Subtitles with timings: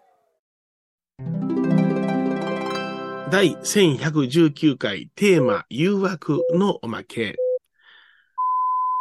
[3.31, 7.35] 第1119回テーマ誘惑のおまけ。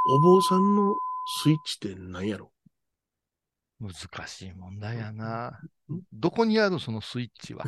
[0.07, 0.95] お坊さんの
[1.43, 2.51] スイッチって何やろ？
[3.79, 3.93] 難
[4.27, 5.59] しい問題やな。
[6.11, 7.63] どこにあるそのスイッチは？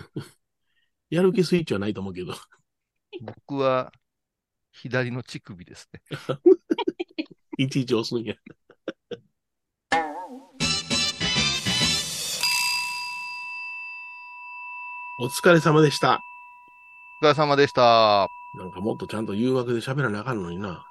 [1.11, 2.33] やる気スイッチはないと思うけど。
[3.21, 3.91] 僕は
[4.71, 6.01] 左の乳首ですね。
[7.59, 8.35] いちいち押すんや。
[15.19, 16.21] お疲れ様でした。
[17.23, 18.27] お疲れ様でした。
[18.59, 20.85] なんかもっとちゃんと誘惑で喋らなあかんのにな。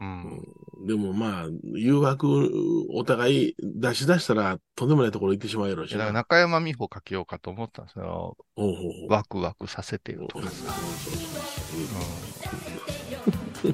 [0.00, 0.42] うん。
[0.86, 5.98] でもまあ、誘惑お互い出し出したらとんでもないところ行ってしまうやろうしな。
[5.98, 8.36] だから中山美穂かけようかと思ったんですよ。
[8.54, 8.74] おうおう
[9.08, 10.72] ワクワクさせてよとかさ。
[13.00, 13.05] うん。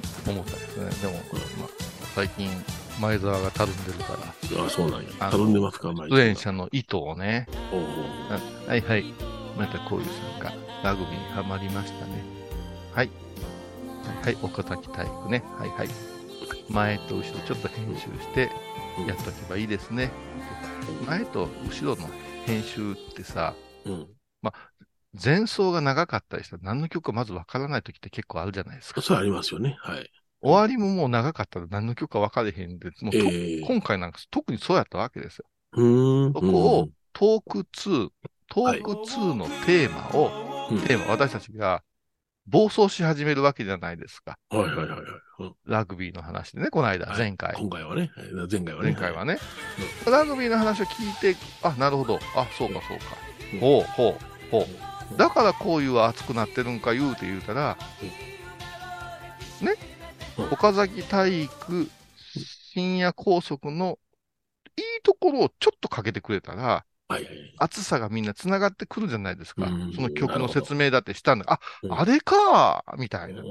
[0.29, 0.91] 思ったんですね。
[1.03, 1.15] でも、
[1.59, 1.69] まあ、
[2.15, 2.49] 最近、
[3.01, 4.13] 前澤がたるんでるか
[4.55, 5.11] ら、あそうなんや。
[5.19, 7.87] たるんでますか、毎出演者の意図をね、おうおう
[8.31, 9.05] あはいはい。
[9.57, 10.53] またこういうさんが
[10.83, 12.25] ラグビーにハマりましたね。
[12.93, 13.11] はい。
[14.23, 15.43] はい、岡崎体育ね。
[15.59, 15.89] はいはい。
[16.69, 18.51] 前と後ろちょっと編集して
[19.07, 20.11] やっとけばいいですね。
[21.07, 22.09] 前と後ろの
[22.47, 24.09] 編集ってさ、うん。
[25.13, 29.03] 前奏が長かったりしたら何の曲かまずわからない時って結構あるじゃないですか。
[29.03, 29.77] そうありますよね。
[29.81, 30.11] はい。
[30.41, 35.45] 終わりももう長かったら何の曲か分かれへんで、もうと、ええ今回なんか特にそうやったわけですよ。
[35.73, 36.33] うーん。
[36.33, 36.47] そこ
[36.81, 38.11] をトーク2、
[38.49, 41.83] トーク2のテーマを、うんテーマ、私たちが
[42.47, 44.39] 暴走し始めるわけじゃないですか。
[44.49, 45.01] はいはいはいはい。
[45.41, 47.55] うんラグビーの話でね、この間、はい前回。
[47.55, 48.11] 今回はね。
[48.51, 48.93] 前回はね。
[48.93, 49.39] 前回はね。
[50.07, 52.19] ラグビーの話を聞いて、あ、なるほど。
[52.37, 53.05] あ、そうかそうか。
[53.55, 54.92] うんほうほうほう。
[55.17, 57.77] だからこういう熱くなってるんか言うて言うたら、
[59.61, 59.75] ね
[60.39, 61.89] うん、岡崎体育
[62.73, 63.99] 深夜高速の
[64.77, 67.55] いいところをちょっとかけてくれたら、はいはいはい。
[67.59, 69.93] 熱さがみんな繋がってくるじゃないですかうん。
[69.93, 71.45] その曲の説明だってしたんだ。
[71.49, 73.43] あ、うんあれかみたいな。
[73.43, 73.45] う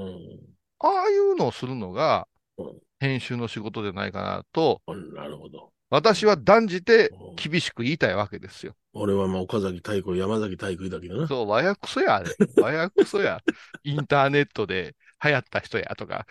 [0.80, 5.14] ああいうのをするのがうん、編集の仕事じゃないかなと、ん。
[5.14, 5.72] なるほど。
[5.92, 8.74] 私は断じてうん厳しく言いたいわけですよ。
[8.94, 11.28] 俺はまあ岡崎体育、山崎体育だけどな。
[11.28, 12.30] そう、和訳そや、あれ。
[12.62, 13.42] 和訳そや。
[13.84, 16.26] インターネットで流行った人やとか。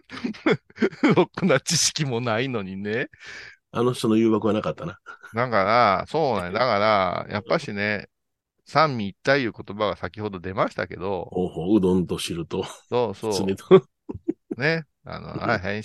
[1.16, 3.08] ろくな知識もないのにね。
[3.72, 4.98] あの人の誘惑はなかったな。
[5.34, 6.52] だから、そうね。
[6.52, 8.08] だから、 やっぱしね、
[8.66, 14.60] 三位一体いう言葉が先ほど出ましたけど、ほうどんと汁と、そうそう。
[14.60, 14.84] ね。
[15.04, 15.82] あの、はい、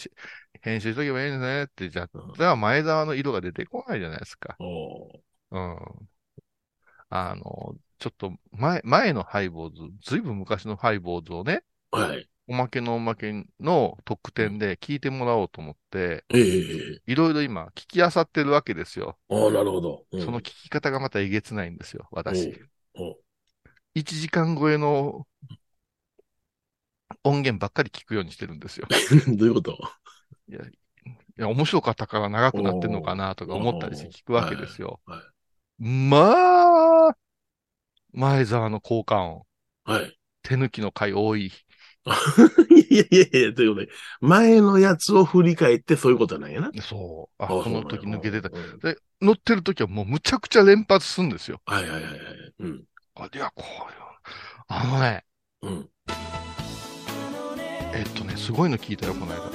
[0.62, 4.58] 編集、しとけばいいんですねって、じゃうんあ、じゃあ前澤の色が出てこないじゃないですか。
[4.60, 6.10] おううん。
[7.10, 12.30] あの、ちょっと前、前のハイボーズ、ずいぶん昔のハイボーズをね、はい。
[12.48, 19.18] おまけのおまけの特典で聞いてもらおうと思って、ええええいろいろ今聞き漁ってるわけですよ。
[19.30, 20.06] ああ、なるほど。
[20.12, 22.52] うんその聞き方がまたえげつないんですよ、私。
[22.96, 23.18] おう
[23.94, 25.28] 1時間超えの
[27.24, 28.88] 音源ばっかり聞くようにしてるんですよ。
[29.38, 29.78] どういうこと？
[30.50, 30.72] いや、い
[31.38, 35.00] や面白かったから長くなってんのかなとか思ったりして聞くわけですよ。
[35.08, 35.24] おーはい
[35.78, 37.18] まあ、
[38.14, 39.44] 前澤の効果音、
[39.84, 40.18] はい。
[40.42, 41.52] 手抜きの回多い。
[42.90, 43.90] いやいやいや、ということで、
[44.22, 46.72] 前のやつを振り返ってそういうことなんやな。
[46.82, 47.44] そう。
[47.44, 48.50] あ、あこの時抜けてた。。
[48.50, 51.62] で、乗ってる時はもうむちゃくちゃ連発するんですよ。
[51.66, 52.54] はいはいはいはい。
[52.60, 52.84] うん。
[53.16, 53.98] あ、いや、こういう、
[54.68, 55.26] あのね、
[55.62, 55.90] うん。
[57.94, 59.55] えっとね、すごいの聞いたよ、この間。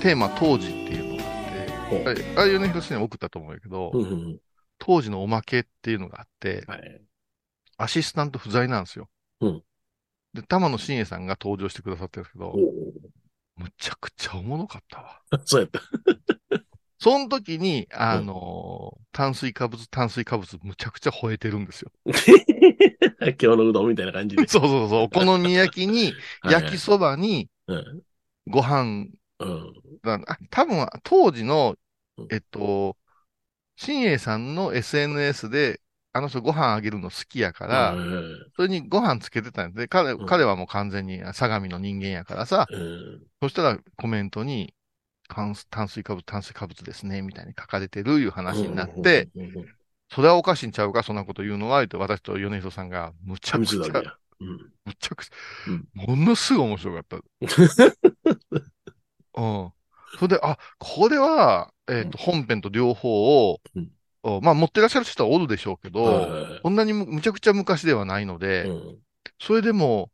[0.00, 4.40] えっと、テーマ当時っていうのがあって、あれ、あれ、米広さんに送ったと思うんやけど、うんうん
[4.82, 7.02] 当時のおまけっていうのがあって、はい。
[7.76, 9.10] アシスタント不在なんですよ。
[9.40, 9.62] うん
[10.32, 12.54] で、玉野真也さんが登場してくださってるんですけど。
[13.56, 15.20] むちゃくちゃおもろかったわ。
[15.44, 15.82] そうやった。
[16.98, 21.92] その時に、あのー炭水化物、炭水化物、むちゃくちゃ吠えてるんですよ。
[22.06, 24.48] 今日のうどんみたいな感じで。
[24.48, 25.02] そうそうそう。
[25.02, 28.02] お好み焼きに、焼きそばに、うん。
[28.46, 29.08] ご飯
[29.40, 29.72] うん。
[30.50, 31.76] 多分、当時の
[32.18, 32.96] うん、えっと、
[33.76, 35.80] 新栄さんの SNS で、
[36.12, 43.22] あの人ご飯あげるの好きやから、うんそれにご飯つけてたんで、彼、うん彼はもう完全に相模の人間やからさ、うん。
[43.40, 44.74] そしたらコメントに、
[45.28, 49.28] 炭炭水化物、炭水化物ですね、みたいに書かれてるいう話になって、
[50.12, 53.80] それはおかしいんちゃうか、そんなこと言うのは、って私と米広さんが、むちゃくちゃ。
[54.40, 54.72] うん。
[54.84, 57.18] むちゃくちゃ、うんものすごい面白かった。
[59.34, 59.72] うん。
[60.18, 63.90] それで、あ、これは、えっ、と、本編と両方を、うん
[64.22, 69.02] おまあ、持ってらっしゃる人はおるでしょうけど、そんなにむむちゃくちゃ昔ではないので、うん
[69.40, 70.10] それでも、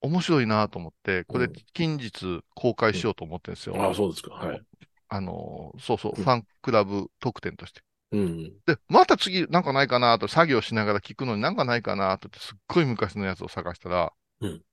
[0.00, 3.76] 面白いなと思って、これうん近日公開しようと思ってるんですよ。
[3.78, 4.34] ああ、そうですか。
[4.34, 4.62] はい。
[5.08, 7.82] あの、そうそう、うんファンクラブ特典として。
[8.12, 8.52] うん。
[8.66, 14.64] で、また次なんかないかなと作業しながら聞くのになんかないかなとってすっごい昔のやつを探したら、うん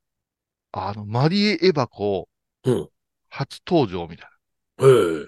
[0.73, 2.27] あの、マリエ・エバコ
[2.63, 2.90] うん。
[3.31, 4.27] 初登場みたい
[4.81, 5.27] ええ。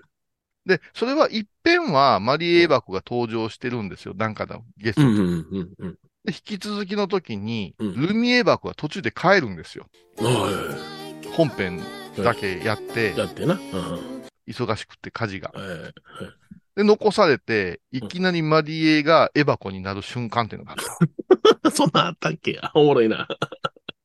[0.65, 0.77] な。
[0.77, 4.13] で、それは一遍はマリエ・エバコが登場してるんですよ。
[4.13, 5.07] なんかのゲストに。
[5.07, 5.93] うんうんうんうん。
[6.25, 9.87] で、引き続きの時に、うんルミエバコは途中で帰るんですよ。
[10.17, 10.77] は
[11.35, 11.81] 本編
[12.17, 13.55] だけやってい。、やってな。
[13.55, 14.23] うん。
[14.47, 15.51] 忙しくて火事が。
[15.55, 15.91] え
[16.75, 21.69] で、残されて、いきなりマリエがエバコになる瞬間っていうのがあった。
[21.69, 21.69] え。
[21.71, 22.59] そんなんあったっけ？
[22.61, 23.27] あおもろいな。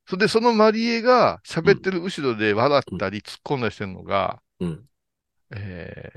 [0.08, 4.86] それで、そのマリエが喋ってる後ろで笑ったり突っ込んだりしてるのが、うん。
[5.54, 6.10] え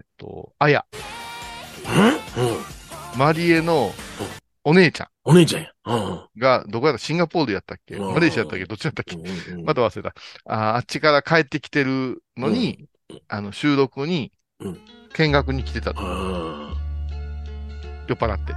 [0.00, 0.96] ーっと、あや、う。
[3.18, 3.92] マリエの
[4.64, 5.72] お姉ちゃお姉ちゃんや。
[5.84, 5.98] うん。
[5.98, 6.98] んが、どこやった？
[6.98, 7.96] シンガポールやったっけ？
[7.96, 8.14] うん。
[8.14, 8.64] マレーシアやったっけ？
[8.64, 9.16] どっちやったっけ？
[9.16, 9.26] うん
[9.60, 9.64] うん。
[9.64, 10.14] また忘れた。
[10.46, 12.86] あーあっちから帰ってきてるのに、
[13.28, 14.80] あの、収録にうん、
[15.14, 16.69] 見学に来てたと。
[18.10, 18.54] あ酔っ払って。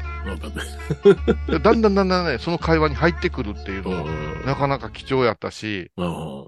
[1.59, 4.45] だんだんだんだんね、その会話に入ってくるっていううのも、ん。
[4.45, 6.47] なかなか貴重やったし、うん。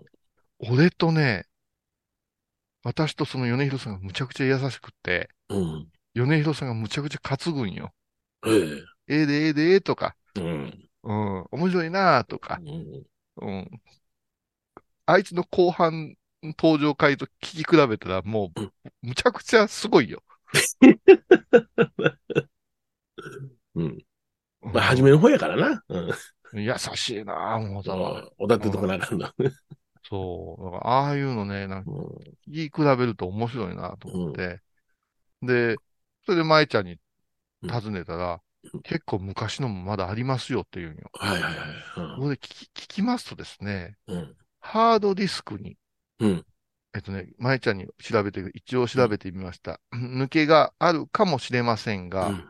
[0.60, 1.46] 俺とね、
[2.84, 5.88] 私とその米広さんがむちゃくちゃ優しくって、うん。
[6.14, 7.94] 米広さんがむちゃくちゃ担ぐんよ。
[8.46, 8.84] ええ。
[9.08, 10.90] ええでええでとか、うん。
[11.04, 13.04] うん、面白いなとか、うん
[13.42, 13.82] うん。
[15.06, 16.16] あいつの後半
[16.58, 18.72] 登場回と聞き比べたらもう、
[19.02, 20.24] むちゃくちゃすごいよ。
[23.76, 24.06] うん。
[24.62, 25.84] まあ、初めの方やからな。
[25.90, 26.00] う
[26.58, 26.62] ん。
[26.62, 28.30] 優しいなぁ、思ったわ。
[28.38, 29.34] おだってとこなあかんな。
[30.08, 30.64] そう。
[30.66, 31.98] だからああいうのね、なんかうん
[32.48, 34.62] 聞き比べると面白いなと思って。
[35.42, 35.76] で、
[36.26, 36.98] それで舞ちゃんに
[37.64, 38.40] 尋ねたら、うん
[38.82, 41.12] 結構昔のもまだありますよって言うんよ。
[41.14, 42.16] はいはいはい。
[42.16, 44.18] ここで聞き聞きますとですね、うん。
[44.18, 44.36] うん。
[44.60, 45.78] ハードディスクに、
[46.20, 46.46] うん
[46.96, 49.82] えっとね、舞ちゃんに調べて、一応調べてみました。
[49.94, 52.46] 抜けがあるかもしれませんが、うん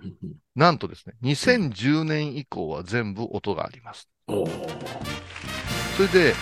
[0.56, 4.07] なんとですね、2010年以降は全部音があります。
[4.27, 6.33] それで、えっ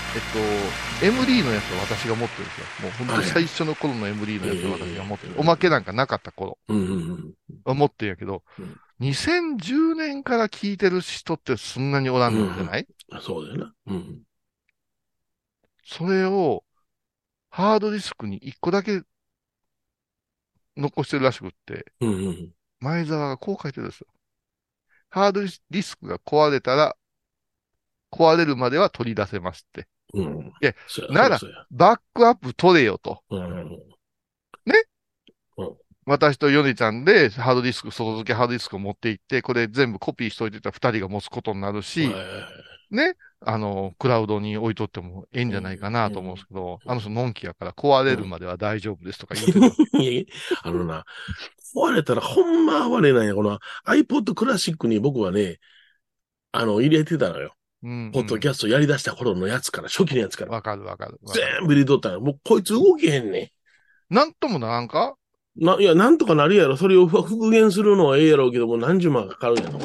[1.02, 2.68] と、MD のやつは私が持ってるんですよ。
[2.82, 5.34] もう本当に最初の頃の MD のやつは私が持ってる。
[5.34, 6.60] ええおまけなんかなかった頃。
[6.68, 12.88] は持ってるんやけど、うん2010年から聞いてる人ってそんなにおらんのじゃない、
[13.22, 13.74] そうだよな。
[13.88, 14.22] うん。
[15.84, 16.64] それを、
[17.56, 19.04] ハードディスクに1個だけ
[20.76, 22.52] 残してるらしくって、うんうん。
[22.80, 24.08] 前澤がこう書いてるんですよ。
[25.12, 26.98] ハードディスクが壊れたら、
[28.12, 29.88] 壊れるまでは取り出せますって。
[30.16, 30.52] うん。
[30.64, 31.40] えそうやなら
[31.70, 33.22] バックアップ取れよと。
[33.30, 33.46] そうや
[35.58, 35.78] うん。
[36.08, 42.12] 私とヨネちゃんでハードディスク、外付けハードディスクを持って行って、これ全部コピーしといてた二人が持つことになるし、
[42.92, 49.54] ね、あの、クラウドに置いとってもええんじゃないかなと思うんですけど、あの人のんきやから壊れるまでは大丈夫ですとか言って
[49.92, 49.98] た。
[50.00, 50.24] いやいや
[50.64, 51.06] あのな、
[51.76, 53.36] 壊れたらほんま哀れなんや。
[53.36, 55.58] この iPod クラシックに僕はね、
[56.52, 57.56] あの、入れてたのよ。
[57.82, 60.52] うん、ポッドキャストやり出した頃のやつから、初期のやつから。
[60.52, 61.20] わかるわかる。
[61.34, 62.22] 全部入れとったの。
[62.22, 63.52] もうこいつ動けへんね
[64.10, 65.16] なんともならんか？
[65.60, 65.66] ん。
[65.66, 66.78] な、いや、なんとかなるやろ。
[66.78, 69.80] それを復元するのはええやろうけども、何十万かかるんやろ。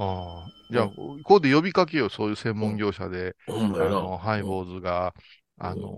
[0.00, 0.48] ああ。
[0.70, 3.74] じゃあ、ここで呼びかけよう、そういう専門業者で、ほん。
[3.74, 5.22] あの、ハイボーズが、うん
[5.60, 5.90] あの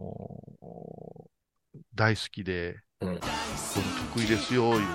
[1.94, 3.20] 大好きで、うん
[4.14, 4.86] 得意ですよ、いうね。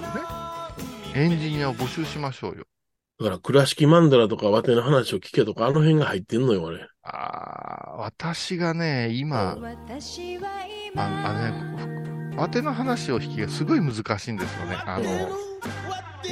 [1.13, 2.65] エンジニアを募集しましょうよ。
[3.19, 6.85] だから、倉敷マンダラとか、わての話を聞けとか、あの辺が入ってんのよ、俺。
[7.03, 9.71] ああ、私がね、今、うあ
[10.97, 14.75] あのね、当ての話を引きがすごい難しいんですよね。
[14.85, 15.05] あの、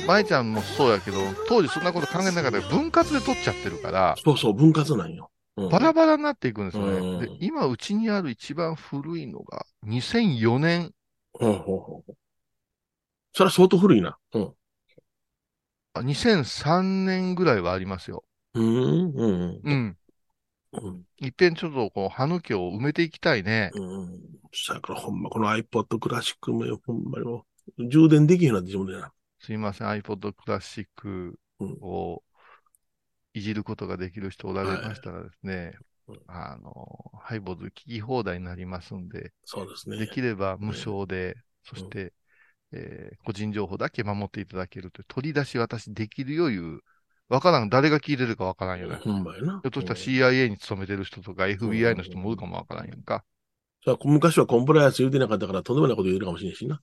[0.02, 5.30] 舞ちゃんもそうやけど、当時そんなこと考えなかったけど、分割で取っちゃってるから、そうそう、分割なんよ。
[5.56, 7.28] うんバラバラになっていくんですようんね。
[7.28, 10.92] で今、うちにある一番古いのが、2004年、
[11.34, 12.14] ほうほうほう
[13.34, 14.18] それは相当古いな。
[14.34, 14.54] うん。
[15.94, 18.24] あ2003年ぐらいはありますよ。
[18.56, 19.98] うん、うん、うん。
[20.74, 21.04] うん。
[21.20, 23.72] いっぺんちょっとこう、歯抜けを埋めていきたいね。
[23.76, 24.20] うん。
[24.52, 27.46] そやからほんま、この iPod クラシックもよ、ほんまにも
[27.78, 29.12] う、充電できへんなってしまうねんな。
[29.44, 31.40] すいません、iPod クラシック
[31.82, 32.24] を
[33.34, 35.74] いじることができる人おられましたらですね、
[36.08, 36.20] はい。
[36.28, 39.98] あの、ハイボーズ聞き放題になりますんで、そうですね。
[39.98, 42.14] できれば無償で、そして、
[42.72, 46.82] えー個人情報だけ守っていただけると取り出し私できるよいう、
[47.30, 48.98] わからん、誰が聞いてるかわからんよね。
[48.98, 49.64] ひほんまやな。
[49.66, 50.00] ょっとしたらうん。
[50.00, 53.26] CIA に勤めてる人とか FBI の人もおるかもわからんやんか。
[54.04, 55.76] 昔はコンプライアンス言うてなかったから、とん。
[55.76, 56.56] でもないこと言うるかもしれん。
[56.56, 56.82] しな。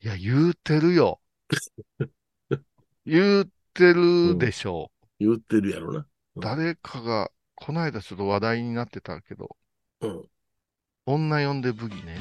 [0.00, 1.20] いや、言うてるよ。
[3.06, 6.00] 言うてるでしょ言ってるやろな。
[6.00, 6.08] う。
[6.40, 9.56] 誰かが、この間ちょっと話題になってたけど、
[10.00, 10.22] うん。
[11.06, 12.18] 女呼んでブギね。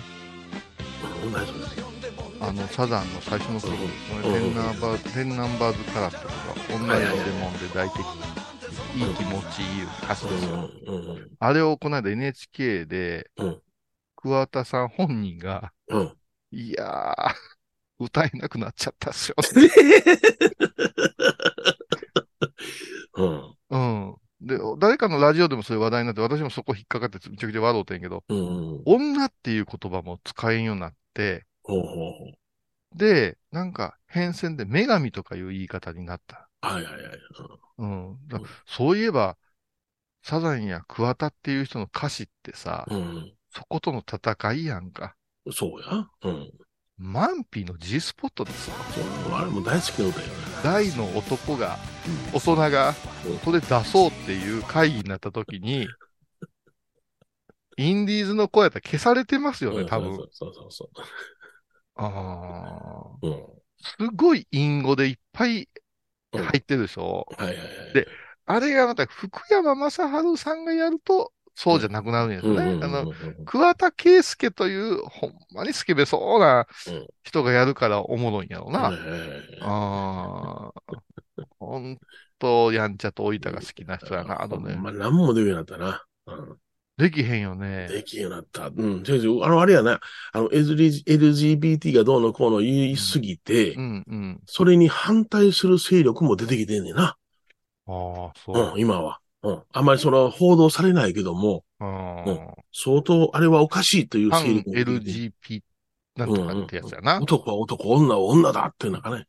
[2.39, 4.19] あの、サザンの最初の頃ですね。
[4.23, 7.99] うんテンナンバーズ、テンナンバーズカラットとか、女呼んでもんで大的、
[8.95, 10.71] いい気持ちいい歌詞ですよ。
[10.87, 10.95] うん。
[10.95, 11.31] うん。
[11.39, 13.61] あれをこの間 NHK で、うん
[14.19, 16.17] 桑田さん本人が、うん。
[16.51, 17.33] いやー、
[17.99, 19.35] 歌えなくなっちゃったっすよ。
[23.17, 23.55] うん。
[23.69, 24.15] うん。
[24.41, 28.81] で、誰かのラジオでもそういう話題になって、私もそこ引っかかってめちゃくちゃ笑うてんけど、うん。
[28.85, 32.97] 女っていう言葉も使えんようになって、ほうほうほう。
[32.97, 36.49] で、なんか変遷で女神とかいう言い方になった。
[36.61, 37.03] はいはいはい。
[37.79, 38.17] うん。
[38.27, 39.37] だそういえば、
[40.23, 43.33] サザンや桑田っていう人の歌詞ってさ、うん。
[43.49, 45.15] そことの戦いやんか。
[45.45, 45.53] うん。
[45.53, 46.07] そうや。
[46.23, 46.51] うん。
[46.97, 48.75] マンピの G スポットですよ。
[48.89, 49.33] そう。
[49.35, 50.33] あれも大好きな歌よね。
[50.63, 51.77] 大の男が、
[52.33, 55.87] 大人がうん、これ出そうっていう会議になった時に、
[57.77, 60.15] インディーズの声やったら消されてますよね、多分。
[60.15, 60.89] そうそうそうそ
[61.95, 63.17] ああ。
[63.21, 63.27] う。
[63.27, 63.43] うん。
[63.79, 65.69] すごい隠語でいっぱい
[66.31, 67.27] 入ってるでしょ。
[67.37, 67.93] はいはいはい。
[67.93, 68.07] で
[68.49, 72.51] あれがまた福山雅治さんがやると、そうじゃなくなるんですね。
[72.53, 73.11] うんうんうんうんあの、
[73.45, 78.79] 桑田佳祐という、ほんまにスケベそうなうん人がやるからおもろいんやろうな。
[78.79, 79.21] はいはいはい
[79.61, 80.81] ああ。
[81.59, 81.97] ほん
[82.37, 84.75] と、やんちゃとおいたが好きな人やな、あのね。
[84.75, 86.03] まあ、何もできなかったな。
[86.27, 86.57] うん。
[86.97, 87.87] できへんよね。
[87.87, 88.67] できんようになった。
[88.67, 89.03] うん。
[89.07, 89.99] 違う違うあの、あれやな。
[90.33, 94.41] あの、LG LGBT がどうのこうの言いすぎて、うんうん。
[94.45, 97.17] それに反対する勢力も出てきてんねんな。
[97.87, 98.77] ああ、そうう。
[98.77, 99.19] ん、今は。
[99.47, 99.63] うん。
[99.71, 102.23] あんまりその報道されないけども、あ
[102.73, 105.61] 相当あれはおかしいという勢力 LGP
[106.15, 107.19] なんとかってやつやな。
[107.21, 109.25] 男は男、女は女だっていうのかね。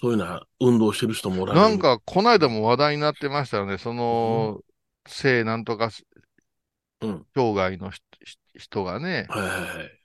[0.00, 1.68] そういうな運動してる人もおられる。
[1.68, 3.76] なん、か、こないだも話題になってましたよね。
[3.76, 4.60] その、
[5.06, 5.90] 性なんとか
[7.02, 7.26] うん。
[7.34, 8.04] 障害の人
[8.56, 10.00] 人がね、はいはいはい。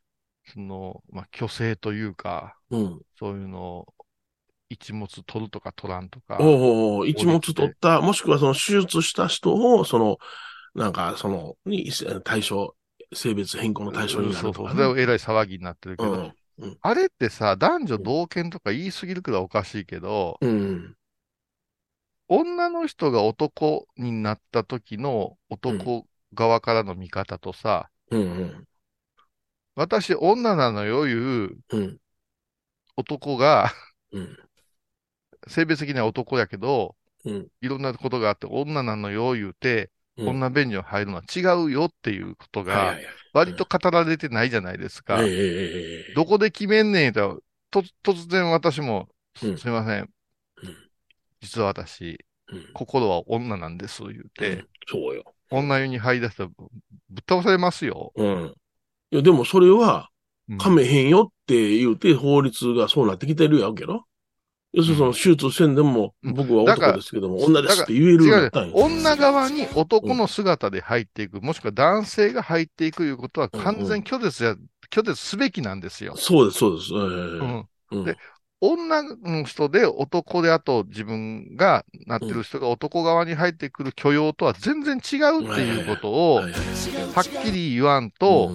[0.54, 3.02] その、まあ、虚勢というか、うん。
[3.18, 3.94] そういうのを、
[4.70, 6.38] 一物取るとか取らんとか。
[6.40, 10.18] おうおう一物取った、もしくはその手術した人を、その、
[10.74, 11.90] なんか、その、に、
[12.24, 12.76] 対象、
[13.14, 14.68] 性別変更の対象になそうそう。
[14.68, 14.76] るとかね。
[14.76, 16.78] それをえらい騒ぎになってるけど、うん。
[16.82, 20.96] あれってさ、男女同権とか言い過ぎるくらいおかしいけど、うん。
[22.28, 28.22] 女の人が男になった時の男側からの見方とさ、うん。
[28.22, 28.68] うん。
[29.76, 32.00] 私女なのよいううん。
[32.98, 33.72] 男が、
[34.12, 34.38] うん。
[35.48, 37.48] 性別的には男やけど、うん。
[37.62, 40.30] いろんなことがあって女なのよ言うて、うん。
[40.30, 42.98] 女便所入るのは違うよっていうことが。
[43.34, 45.20] 割と語られてないじゃないですか。
[46.16, 50.10] どこで決めんねんと、と突然私も、すみません。
[51.42, 52.12] 実は私、
[52.48, 55.24] うん心は女なんです言ううて、んそうよ。
[55.50, 56.68] 女湯に入り出したらぶ
[57.10, 58.14] ぶっ倒されますよ。
[58.16, 58.54] うん。
[59.12, 60.10] いや、でもそれは、
[60.48, 64.04] うん噛めへんよって言うて、法律がそうなってきてるやんけど。
[64.76, 68.76] 要するにその手術せんでも、うん僕は男ですけども、女ですって言えるようにったんよ。
[68.78, 74.56] 女側に男の姿で入っていく、もしくは男性が入っていくいうことは完全拒絶や、
[74.92, 76.16] 拒絶すべきなんですよ。
[76.18, 76.94] そうです、そうです。
[76.94, 77.70] ええうん。
[77.92, 78.18] うんで
[78.72, 86.48] 女の人で男であと自分がなってる人が男側に入ってくる許容とは全然違うっていうことを、は
[87.22, 88.52] っきり言わんと、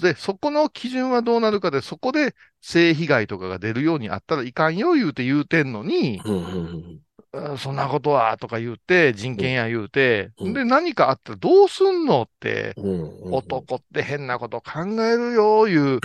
[0.00, 6.20] で、そこの基準はどうなるかで、そこで性被害とかが出るようにあったらいかんよ言うて言うてんのに、
[7.58, 12.74] そんなことはとか言うて、人権や言うて、うんで、何かあったらどうすんのって、
[13.30, 16.00] 男って変なこと考えるよ、いう。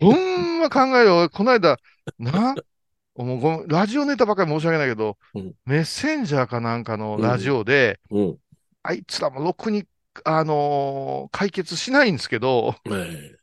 [0.00, 1.30] ほんま考えるよ。
[1.30, 1.78] この間、
[2.18, 2.58] な、
[3.16, 5.54] もうごめんラジオネタばっかり申し訳ないけど、うん。
[5.66, 8.38] メッセンジャーかなんかのラジオで、うん。
[8.82, 9.86] あいつらもろくに、
[10.24, 13.38] あのー解決しないんですけど、え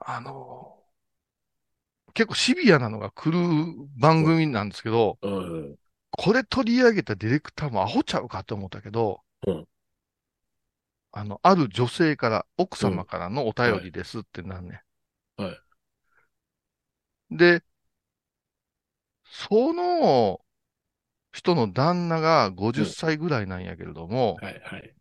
[0.00, 3.38] あのー結構シビアなのが来る
[3.98, 5.30] 番組なんですけど、えう
[5.72, 5.78] ん。
[6.12, 9.66] これ取り上げたディレクターもアホちゃうかと思ったけど、うん
[11.12, 14.82] あの、ある女性から、奥様からのお便りですってなんね、
[15.36, 15.48] はい。
[15.50, 15.60] はい。
[17.30, 17.62] で、
[19.24, 20.40] その
[21.32, 24.94] 人の旦那が50歳ぐらいなんやけれども、はいはい。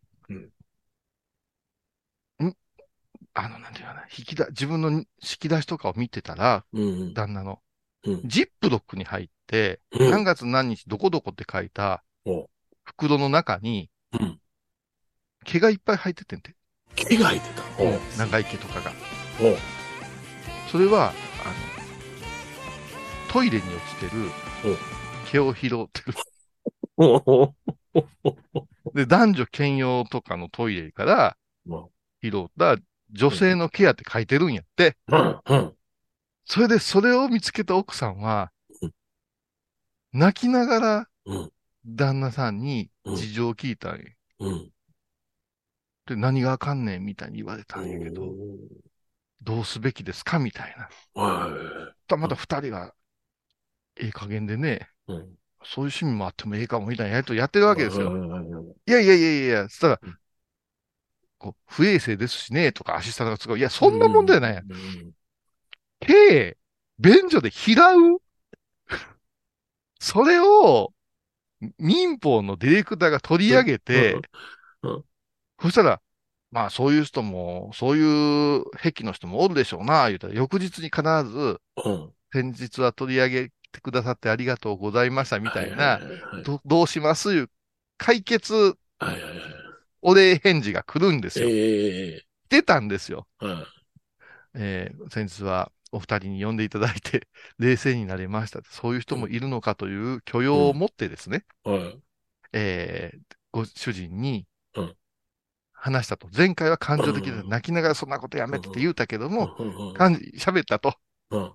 [3.34, 7.13] あの、なんていうかな、引きだ、自分の引き出しとかを見てたら、うんうん。
[7.13, 7.62] 旦那の、
[8.04, 8.22] うん。
[8.25, 10.12] ジップロックに入って、うん。
[10.12, 12.50] 何月何日どこどこって書いたお。
[12.84, 13.89] 袋の中に
[14.20, 14.39] うん。
[15.46, 16.55] 毛がいっぱい入っててんて。
[16.96, 17.63] 毛が入ってた。
[17.81, 18.91] おう長い毛とかが。
[19.41, 19.58] おう
[20.72, 21.79] それは、あの、
[23.31, 24.12] トイレに落ちてる
[25.25, 26.13] お毛を拾ってる。
[26.98, 27.55] おうおう
[28.93, 31.88] で、男女兼用とかのトイレからうん
[32.22, 32.75] 拾った
[33.12, 34.98] 女性のケアって書いてるんやって。
[35.08, 35.39] うん。
[35.46, 35.74] うん。
[36.46, 38.91] それでそれを見つけた奥さんはうん、
[40.12, 41.51] 泣きながらうん。
[41.86, 44.03] 旦那さんに事情を聞いたんや。
[44.39, 44.72] うん。
[46.10, 48.36] で、何があかんねんみたいに言われたんやけど、
[49.42, 50.89] どうすべきですかみたいな。
[51.22, 52.94] はたまた二人が、
[53.96, 55.13] ええ加減でね、い。
[55.13, 55.20] うん。
[55.63, 58.12] そういう趣味もあってもええかもみたいなやりとやってるわけですよ。
[58.16, 58.75] よ。
[58.88, 60.18] いやいやいやいや、そしたらうん、
[61.38, 63.60] こう不衛生ですしね、とかアシスタントがすごい。
[63.60, 64.72] いや、そんな問題ないやん。
[64.72, 65.12] うん。
[66.00, 66.58] 手、
[66.98, 68.22] 便所で拾う？
[70.00, 70.94] それを、
[71.78, 74.16] 民法のディレクターが取り上げて、
[74.82, 75.04] うん
[75.62, 76.01] そしたら、
[76.51, 82.13] まあそういう人も、そういう癖の人もおるでしょうな、言うたら、翌日に必ず、うん。
[82.34, 86.00] 先日は取り上げてくださってありがとうございましたみたいな、
[86.44, 87.50] どどうしますいう
[87.98, 89.39] 解決はいはいはい。
[90.01, 91.50] お礼返事が来るんですよ。
[91.50, 92.25] ええ。
[92.50, 93.28] 出たんですよ。
[93.39, 93.66] は
[94.56, 94.60] い。
[94.60, 98.62] えー先日はお二人に呼んでいただいて、 冷静になれました。
[98.70, 102.01] そういう人もいるのかという許容を持ってですね、はい。
[102.54, 103.20] えー
[103.51, 104.46] ご主人にうん
[105.80, 106.28] 話したと。
[106.36, 109.56] 前回は感情的でうん泣きながらそんなことやめてって言うたけども、
[110.38, 110.94] 喋ったと。
[111.32, 111.54] うん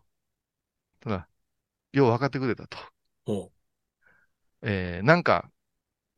[1.00, 1.28] ただ、
[1.92, 2.78] よう分かってくれたと。
[3.26, 3.50] うん
[4.62, 5.50] えーなんか、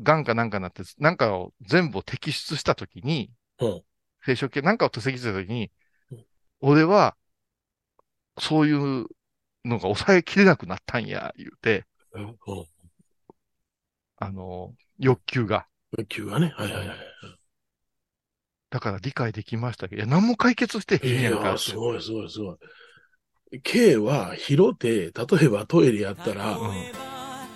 [0.01, 3.83] 癌かなんかなって、なんかを全部を摘出したときに、うん
[4.25, 5.71] 生殖系なんかを摘出したときに
[6.11, 6.27] うん、
[6.61, 7.17] 俺は、
[8.39, 9.07] そういう
[9.65, 12.39] のが抑えきれなくなったんや、言うて、うん。
[14.17, 15.67] あの、欲求が。
[15.97, 16.53] 欲求がね。
[16.57, 16.99] はいはいはい。
[18.77, 23.61] だから理解できましたけど、いや、何も解決してへんいやんかや、すごいすごいすごい。
[23.63, 25.13] K は拾って、例
[25.47, 26.59] えばトイレやったら、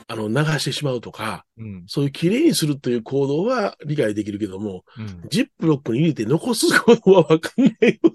[0.08, 1.64] あの、流してしまうとか、うん。
[1.64, 1.84] うん。
[1.88, 5.28] そういう綺麗にするという行動は理解できるけども、うん。
[5.28, 8.12] ジップロックに入れて残すことはわかんないよ。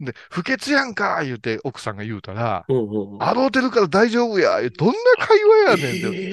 [0.00, 3.22] で、不潔やんか言うて奥さんが言うたら、うんうんうん。
[3.22, 6.22] 洗うてるから大丈夫やどんな会話やねんって。
[6.24, 6.30] え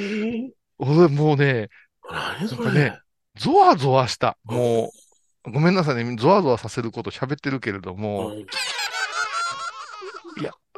[0.48, 0.50] ー
[0.82, 1.70] 俺もうね、
[2.10, 2.64] 何それ。
[2.64, 3.00] なんかね
[3.40, 4.38] ゾワゾワした。
[4.44, 5.09] もう、
[5.44, 6.16] ごめんなさいね。
[6.18, 8.46] ゾワゾワさせること喋ってるけれども、うん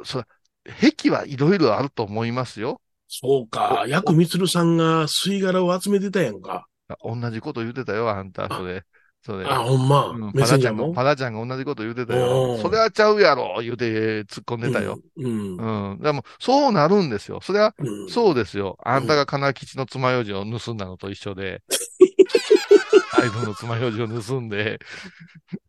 [0.04, 0.24] そ
[0.96, 2.82] 癖はいろいろあると思いますよ。
[3.08, 3.86] そうか。
[3.88, 6.68] ヤクミツルさんが吸い殻を集めてたやんか。
[7.04, 8.84] 同じこと言ってたよ、あんた、それ。
[9.24, 9.46] それ。
[9.46, 10.08] あ、ほんま。
[10.08, 12.54] うんパラちゃんもパラちゃんが同じこと言ってたうよ。
[12.56, 15.00] んそれはちゃうやろ、言うて突っ込んでたよ。。
[15.18, 15.58] うん。
[15.58, 16.00] うんうん。
[16.00, 17.40] でも、そうなるんですよ。
[17.42, 18.10] それは、うん。
[18.10, 18.78] そうですよ。
[18.84, 21.62] あんたが金吉の爪楊枝を盗んだのと一緒で、
[23.14, 24.80] アイドルの爪楊枝を盗んで、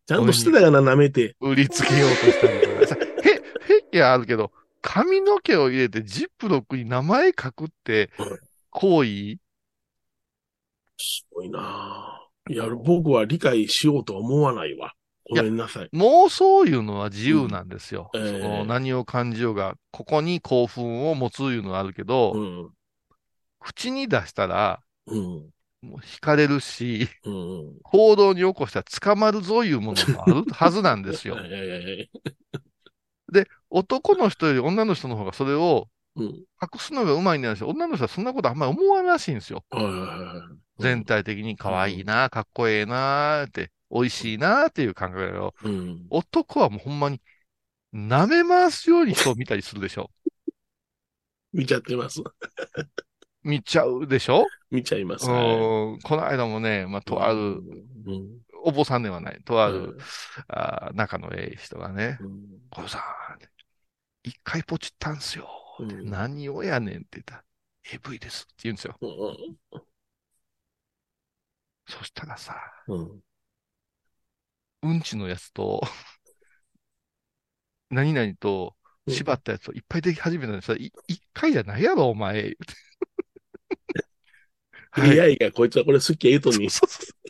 [0.05, 1.35] ちゃんとしてたかな、舐めて。
[1.39, 2.87] 売りつけようとしたりとか。
[2.87, 9.37] さへ、へっやあるけど、髪の毛を入れてジップロックに名前書くってうん、行為？
[10.97, 14.93] すごいないや、僕は理解しようとは思わないわ。
[15.29, 15.89] ごめんなさい。
[15.93, 18.09] 妄想いうのは自由なんですよ。
[18.13, 22.69] うんええその何を感じようが、ここに興奮を持ついうのはあるけど、うん。
[23.59, 25.49] 口に出したら、うん。
[25.83, 27.77] もう惹かれるし、うん。
[27.83, 31.45] 行動に起こしたら捕まるぞいうものもあるはずなんですよは。
[31.45, 32.09] いはいはい
[33.69, 36.25] 男の人より女の人の方がそれをうん。
[36.61, 37.69] 隠すのが上手いんじゃないですよ。
[37.69, 39.65] 女の人はそんなことあんまり思わんらしいんですよ。
[40.79, 46.05] 全体的に可愛いな、かっこええなって、美味しいなっていう感覚だけど、うん。
[46.09, 47.19] 男はもうほんまに
[47.93, 50.09] 舐め回すように人を見たりするでしょ。
[51.51, 52.21] 見ちゃってます。
[53.43, 54.45] 見ちゃうでしょ？
[54.71, 55.29] 見ちゃいます。
[55.29, 57.61] うはいんこの間もね、まあ、とある、うん。
[58.63, 59.97] お坊さんではない、とある、うん
[60.47, 63.01] あー仲のええ人がね、うん小さん、
[64.23, 65.49] 一回ポチったんすよ。
[65.79, 67.43] うん何をやねんって言ったら、
[67.91, 68.97] AV ですって言うんですよ。
[69.01, 69.05] う
[69.77, 69.81] ん
[71.85, 72.55] そしたらさ、
[72.87, 73.21] うん
[74.83, 75.81] うんちのやつと、
[77.89, 78.75] 何々と
[79.07, 80.77] 縛ったやつをいっぱいでき始めたんですよ。
[80.77, 82.55] い一回じゃないやろ、お前。
[84.93, 86.69] はい AI がこいつはこれ好きや言うとんに。
[86.69, 87.23] そうそうそう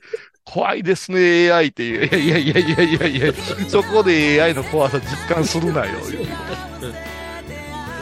[0.45, 2.19] 怖いですね、AI っていう。
[2.19, 3.33] いやいやいやいやいやいや、
[3.69, 5.99] そこで AI の怖さ実感するなよ。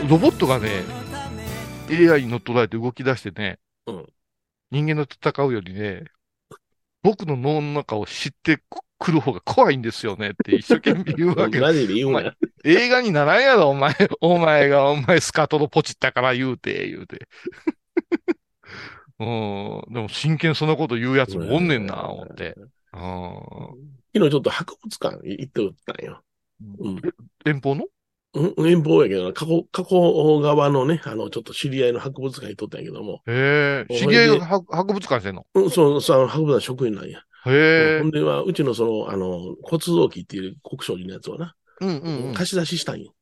[0.09, 0.83] ロボットがね、
[1.89, 4.05] AI に乗っ取られて動き出してね、うん
[4.71, 6.05] 人間の戦うよりね、
[7.03, 8.63] 僕の脳の中を知って
[8.97, 11.59] くる方が怖いんですよねって一生懸命言うわけ。
[11.61, 12.33] マジで言うな。
[12.63, 13.93] 映画にならんやろ、お前。
[14.21, 17.27] お前が、お前スカートのポチったから言うて、言うて。
[19.21, 19.93] うん。
[19.93, 22.55] でも真剣そんなこと言うやつもおんねんな、思って。
[22.93, 23.01] うん。
[24.13, 26.21] 昨日ちょっと博物館行っておったんよ。
[26.79, 27.01] うん。
[27.45, 27.85] 遠方の？
[28.33, 33.93] うん遠方やけどな、過去、過去側のね、あの、ちょっと知り合いの博物館にとったんやけども、へえ。
[33.93, 35.45] お知り合いが博博物館してんの？
[35.53, 37.19] うん、そう、そう、博物館職員なんや。
[37.45, 38.11] へえほん。
[38.11, 42.33] では、うちのその、あの、骨造記っていう国書寺のやつをな、うんうんうん。
[42.33, 43.13] 貸し出ししたんよ。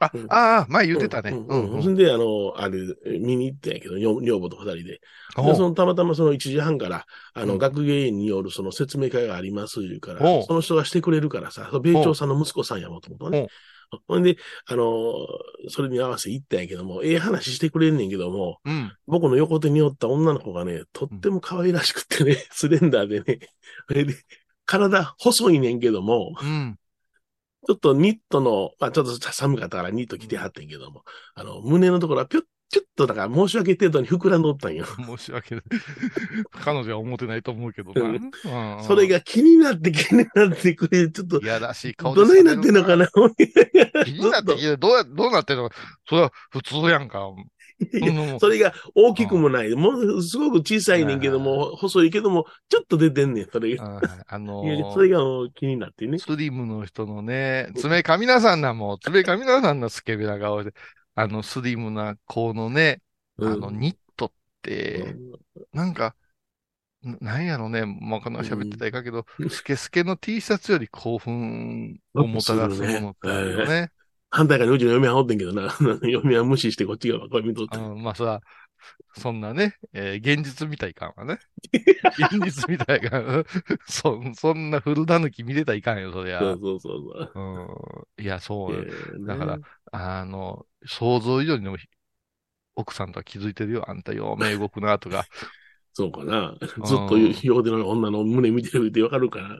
[0.00, 1.30] あうん、ああ、前言ってたね。
[1.30, 1.76] ううんんうん。
[1.76, 2.78] うんそれで、あの、あれ、
[3.18, 4.82] 見に行ったんやけど、女女房と二人で。
[4.84, 5.00] で、
[5.36, 13.48] おそのたまたまその1時半から、あの、うん学芸員によるその説明会があります、言うからその人がしてくれるからさ、米朝さんの息子さんやもともとね。
[14.08, 15.12] ほんで、あの、
[15.68, 18.92] それに合わせて行ったんやけども、ええ話してくれんねんけども、うん。
[19.06, 23.38] 僕の横手におった女の子がね、とっても可愛らしくってね、スレンダーでね、
[23.88, 24.14] それで
[24.66, 26.76] 体細いねんけども、うん。
[27.66, 31.02] ちょっとニットの、まあちょっと寒かったからニット着てはってんけども、
[31.34, 34.84] あの、胸のところはピュッ、ピュッとだから申し訳程度に膨らんどったんよ。
[34.84, 35.64] 申し訳ない。
[36.50, 38.00] 彼女は思ってないと思うけどな。
[38.02, 39.06] うんうんそれ。
[39.06, 45.70] が気になって気になってくれ、ちょっと、いやらしい顔でどないなってんのかな気になってきて、どうや、どうなってんの
[46.08, 47.20] それは普通やんか。
[48.38, 49.70] それが大きくもない。
[49.74, 53.84] もう、すごく小さいねんけども、細いけども、ちょっと出てんねん、それが。
[53.84, 54.00] うん。
[54.26, 55.20] あのーそれが
[55.54, 56.18] 気になってね。
[56.18, 60.72] スリムの人のね、爪かみなさんなもん、爪かみなさんのスケベな顔で、
[61.14, 63.00] あのスリムな子のね、
[63.38, 64.32] あのうんニットっ
[64.62, 65.16] て、
[65.72, 66.14] なんか、
[67.02, 73.90] ななんやろね、もうこの喋ってたらいかんけど、スケスケの T シャツより興奮をもたらすものってあるよね。
[74.34, 75.72] 反対側にうちの嫁はんおってんけどな。
[76.02, 77.78] 嫁は無視してこっち側これ見とった。
[77.78, 78.40] うん、まあそら、
[79.16, 81.38] そんなね、えー現実みたいかんわね。
[82.18, 83.44] 現実みたいかん。
[83.86, 86.40] そ、そんな古狸き見れたらいかんよ、そりゃ。
[86.40, 87.40] そうそうそうそう。
[88.18, 88.24] うん。
[88.24, 88.82] いや、そうよ。
[88.82, 91.76] えーだからねあの、想像以上にでも
[92.74, 93.88] 奥さんとは気づいてるよ。
[93.88, 95.26] あんたよ、目動くなとか。
[95.92, 96.56] そうかな。
[96.60, 99.56] ずっとようでの女の胸見てるってわかるかな。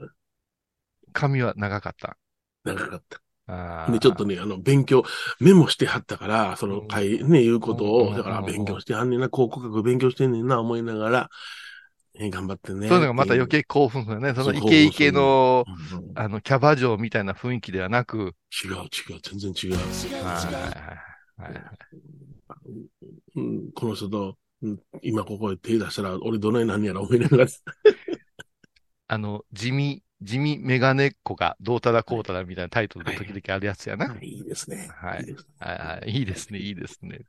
[1.14, 2.18] 髪は長かった。
[2.64, 3.23] 長かった。
[3.46, 5.02] で、ちょっとね、あの、勉強、
[5.40, 11.28] メモしてはったから、そのうん会、ね、言うことうんを、だから勉強してはんねんな、広告学勉強してんねんな、思いながら、
[12.14, 12.88] え頑張ってね。
[12.88, 14.34] そういうのがまた余計興奮するね。
[14.34, 19.76] そのイケイケの、うんうんあの、キャバ嬢みたいな雰囲気ではなく、違う違う、全然違う。
[19.76, 19.84] はい
[20.22, 21.94] はいはいはい
[23.36, 27.46] うん、この人と、うん今ここへ手出したら、俺どないなんやら思いながら。
[29.08, 34.16] あの、地味、地味メガネっ子がどうたらこうたらみたいなタイトルで時々あるやつやな。
[34.22, 34.88] いいですね。
[34.94, 37.20] はいいですはいはいいいですね、いいですね。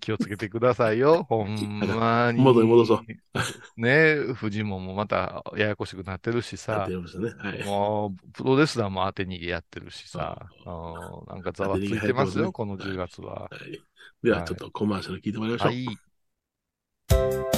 [0.00, 2.40] 気をつけてくださいよ、 ほんまに。
[2.40, 3.00] 元に戻そう
[3.80, 6.96] ねえ、フジモンもまたややこしくなってるしさね。
[7.38, 7.64] はい。
[7.64, 13.42] もう、プロレスラーも当て逃げやってるしさ、うんなんかざわついてますよ、この10月は。
[13.42, 13.80] はい
[14.22, 15.68] では、ちょっとコマーシャル聞いてもらいましょう。
[15.68, 17.57] はい。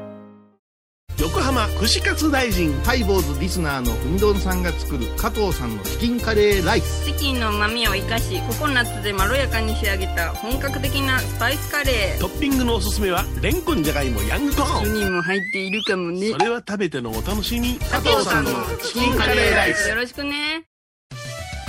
[1.21, 2.73] 横浜串カツ大臣。
[2.81, 7.05] ハイボーズリスナーのうみどんさんが作る加藤さんのチキンカレーライス。
[7.05, 14.85] チキンの旨味を生かしココナッツでまろやかに仕上げた本格的なスパイスカレートッピングのおすすめは、レンコンじゃがいもヤングコーン。
[14.85, 17.75] 酢にも入っているかもねそれは食べてのお楽しみ。
[17.77, 18.51] 加藤さんの
[18.83, 19.89] チキンカレーライス。
[19.89, 20.63] よろしくね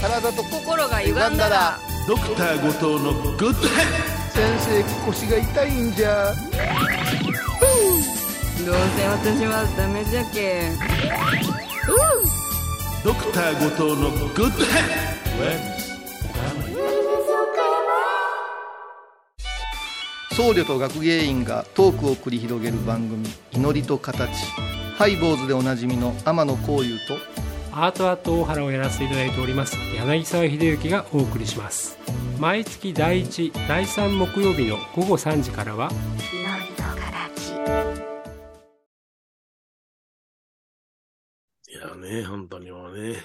[0.01, 6.33] 体と心が歪んだらドクター後藤のグッドヘッ先生腰が痛いんじゃ。
[8.64, 10.70] どうせ私はダメじゃけ
[13.05, 15.12] ドドクター後藤のグッドヘ
[20.33, 24.31] 僧侶と学芸員がトークを繰り広げる番組「祈りと形」
[24.96, 27.18] ハイボーズでおなじみの天野幸雄と
[27.72, 31.98] アートアート大原をやらせていただいております柳沢秀幸がお送りします。
[32.42, 35.92] 毎月第1第3木曜日の午後3時からは
[42.03, 43.17] ね、本当にもうね。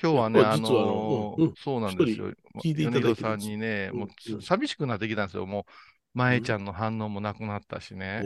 [0.00, 2.32] 今日はね、あのうんそうなんですよ。
[2.62, 5.46] 聞いてさんにね、もううん寂しくなってきたんですよ。
[5.46, 5.66] も
[6.14, 8.22] まえちゃんの反応もなくなったしね。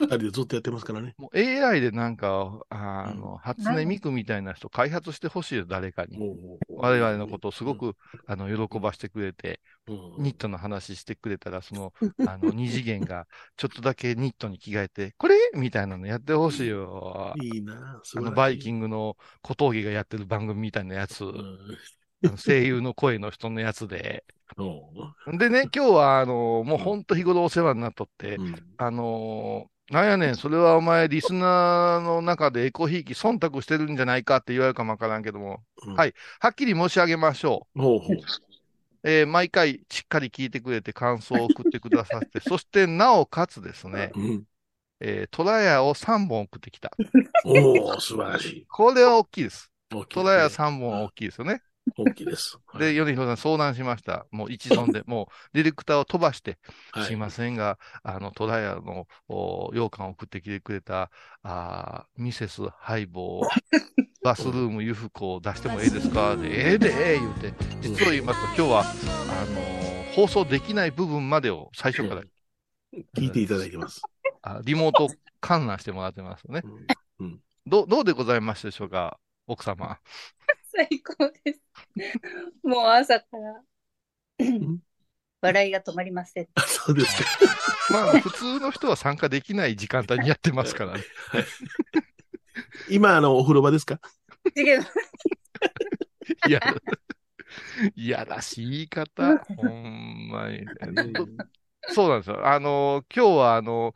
[0.00, 1.14] 二人でずっとやってますからね。
[1.18, 3.20] もう AI でなんか、あうん。
[3.20, 6.18] の、初音ミクみたいな人開発してほしいよ、誰かに。
[6.76, 7.96] 我々のことをすごく、
[8.26, 10.12] あの、喜ばしてくれて、うん。
[10.16, 11.92] ニットの話してくれたら、その、
[12.24, 15.36] あの、二次元が、ちょっとだけニットに着替えて、 これ？
[15.54, 17.34] みたいなのやってほしいよ。
[17.40, 21.24] いいなあの、バイキングの小峠がやってる番組みたいなやつ、
[22.36, 24.24] 声優の声の人のやつで。
[25.38, 28.42] でね、今日は、あの、もうほんと日頃お世話になっとって、
[28.76, 35.62] あのーなんやねん、それはお前、リスナーの中でエコひいき忖度してるんじゃないかって言われるかもわからんけども、
[35.94, 37.82] はい、はっきり申し上げましょう。
[37.82, 38.16] ほうほう
[39.06, 44.10] えー毎回しっかり聞いてくれて感想を送ってくださって、 そしてなおかつですね、
[45.00, 46.90] えートラヤを3本送ってきた。
[47.44, 48.66] おお素晴らしい。
[48.66, 49.70] これは大きいです。
[49.92, 51.60] 大きいトラヤ3本は大きいですよね。
[51.96, 52.58] 大きいです。
[52.78, 54.26] で、米広さん相談しました。
[54.30, 56.58] もう一存で、 もうディレクターを飛ばして、
[56.92, 61.10] はいすいませんが、あの、トラヤのお羊羹を送ってきてくれた、
[61.42, 63.48] あーミセスハイボー、
[64.24, 66.36] バスルームユフコを出してもええですか？
[66.36, 72.22] で、ええでええ言うて、実を言いますと、今日は、あのー放送できない部分までを最初から、
[73.16, 74.00] 聞いていただいてます。
[74.42, 75.08] あリモート
[75.40, 76.62] 観覧してもらってますよね。
[77.66, 79.18] どうどうでございましたでしょうか、
[79.48, 79.98] 奥様。
[80.72, 81.63] 最高です。
[82.62, 83.62] もう朝から
[85.40, 86.48] 笑いが止まりません。
[86.66, 87.28] そうですか。
[87.92, 91.04] まあ、普通の人は参加できない時間帯にやってますからね。
[92.88, 94.00] 今、あの、お風呂場ですか？
[94.56, 94.86] 違う。
[96.46, 96.60] いや、
[97.94, 99.36] いやらしい言い方。
[99.56, 100.60] ほんまに。
[101.90, 102.46] そうなんですよ。
[102.46, 103.94] あの、今日は、あの、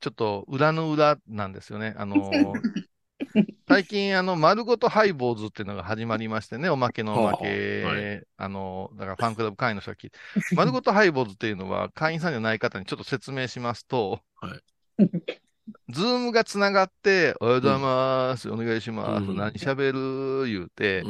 [0.00, 1.94] ちょっと裏の裏なんですよね。
[1.96, 2.54] あの、
[3.68, 8.22] 最近、あの、丸ごとハイボーズっていうのが始まりましてね、おまけのおまけ、はあはい。
[8.36, 10.18] あの、だからファンクラブ会員の人が聞いて、
[10.54, 14.20] 丸ごとハイボーズっていうのは、会員さんじゃない方にちょっと説明しますと、
[15.88, 19.92] ズームがつながって、おはようございます、お願いします、何喋
[20.44, 20.46] る？
[20.46, 21.02] 言うて、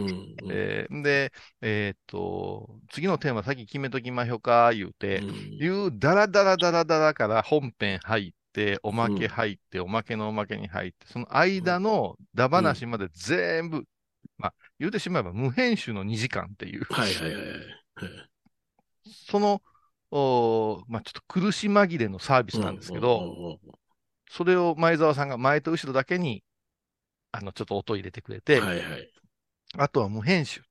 [0.50, 5.22] えーで、えーっと、次のテーマ先決めときましょうか、言うて、
[5.60, 8.36] いうダラダラダラダラから本編入って、
[8.82, 13.84] おまけ入って、おまけのおまけに入って、その間のダ話まで全部、
[14.38, 16.84] まあ、言うてしまえば無編集の2時間っていう。
[16.84, 17.44] はいはいはい。
[19.28, 19.60] その、
[20.10, 23.58] おーまあ、ちょっと苦し紛れのサービスなんですけど、
[24.30, 26.42] それを前澤さんが前と後ろだけに、
[27.32, 28.60] あの、ちょっと音入れてくれて、
[29.76, 30.62] あとは無編集。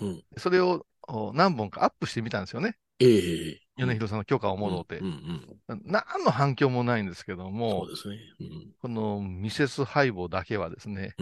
[0.00, 2.76] うんそれをお何本かアップしてみたんですよね。
[3.00, 5.00] ええ米広さんの許可をもろうて。
[5.68, 8.18] 何の反響もないんですけども、そうですね。
[8.80, 11.14] このミセスハイボーだけはですね、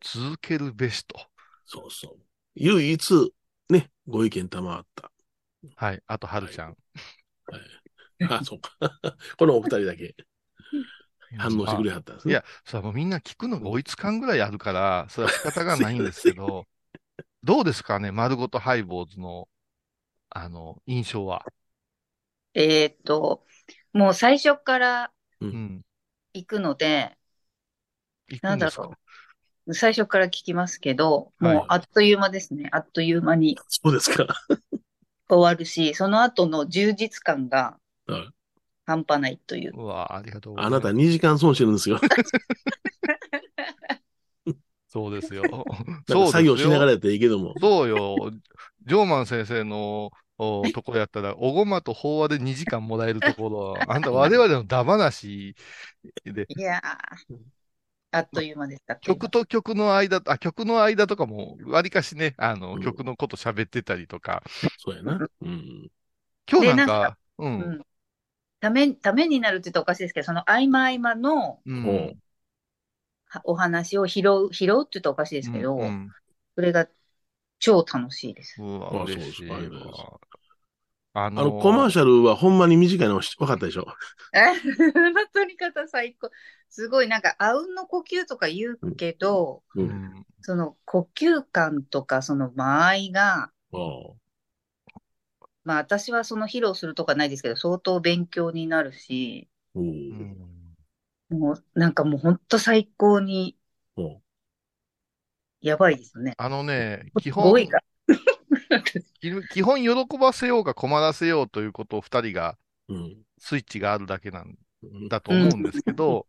[0.00, 1.16] 続けるべしと。
[1.64, 2.18] そうそう。
[2.56, 3.32] 唯一、
[3.70, 5.10] ね、ご意見賜った。
[5.76, 6.02] はい。
[6.06, 6.76] あと、はるちゃん。
[8.28, 8.70] あ、そうか。
[9.38, 10.14] このお二人だけ。
[11.36, 12.32] 反応してくれはったんですね。
[12.32, 16.66] いや、それはもうみんな聞くのが追いつかんぐらいあるから、それは仕方がないんですけど、
[17.42, 19.48] どうですかね、丸ごとハイボーズの、
[20.34, 21.46] あの、印象は？
[22.54, 23.44] えーっと、
[23.92, 25.84] もう最初からうん。
[26.34, 27.16] 行くので、
[28.28, 28.82] 行なんだくんですか？
[28.82, 28.98] ろ
[29.66, 29.74] う。
[29.74, 32.68] 最初から聞きますけど、もうあっという間ですね。
[32.72, 34.26] あっという間にそうですか。
[35.28, 38.34] 終わるし、その後の充実感がはい
[38.86, 39.72] 半端ないという。
[39.76, 40.82] うわありがとうございあます。
[40.84, 41.98] なた2時間損してるんですよ。
[44.88, 45.42] そうですよ。
[46.08, 47.54] なんか作業しながらやったらいいけども。
[47.60, 48.16] そうよ。
[48.86, 55.54] ジョーマン先生のおとこやったら、おごまと法話で2時間もらえるところ、あんた我々のダ話
[56.24, 57.34] で、いやー、
[58.12, 59.00] あっという間でした。
[59.00, 64.42] 曲と曲の間、あ、曲の間とかも、わりかしね、あの、曲のこと喋ってたりとか。
[64.78, 65.28] そうやな。
[65.42, 65.90] うん。
[66.50, 67.46] 今日なんかでなんか、う。
[67.58, 67.86] うんん。
[68.60, 72.20] ため、ためになるって言ったらおかしいですけど、その合間合間のうん。
[73.26, 76.14] はお話を拾う、拾うって言ったらおかしいですけど、うん
[76.56, 76.88] それが
[77.58, 78.62] 超楽しいです。
[78.62, 80.20] うわ、あ嬉しいそうですかありがとうございわ。
[81.14, 83.86] ああの、コマーシャルはほんまに短いの分かったでしょ？
[84.32, 84.38] え、
[85.12, 86.30] の取り方最高。
[86.68, 90.24] すごい、なんか、あうんの呼吸とか言うけど、うん。
[90.42, 93.52] その呼吸感とか、その間合いが、
[95.64, 99.48] まあ私はその披露するとかないですけど、相当勉強になるし、
[101.28, 103.56] もうなんかもう本当最高に、
[105.64, 106.34] やばいですね。
[106.36, 107.66] あのね、基語本、
[109.50, 112.58] 基本 喜ばせようが困らせようということを二人が、
[113.38, 114.58] スイッチがあるだけなん
[115.08, 116.26] だと思うんですけど、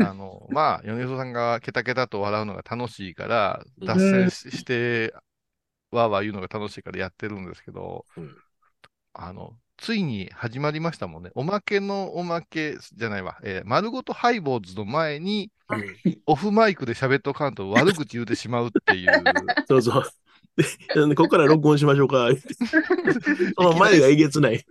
[0.00, 5.12] あの、まあ、米広さんがケタケタと笑うのが楽しいから、脱線しして、
[5.90, 8.06] わーわー言うのが楽しいからやってるんですけど、
[9.12, 11.30] あの、ついに始まりましたもんね。
[11.34, 13.38] おまけのおまけじゃないわ。
[13.42, 15.50] えー丸ごとハイボーズの前に、
[16.26, 19.10] オフマイクで喋っとかんと悪口言うてしまうっていう。
[19.68, 20.04] そうそう。
[20.56, 22.28] で、ここから録音しましょうか。
[23.56, 24.64] その前がえげつない。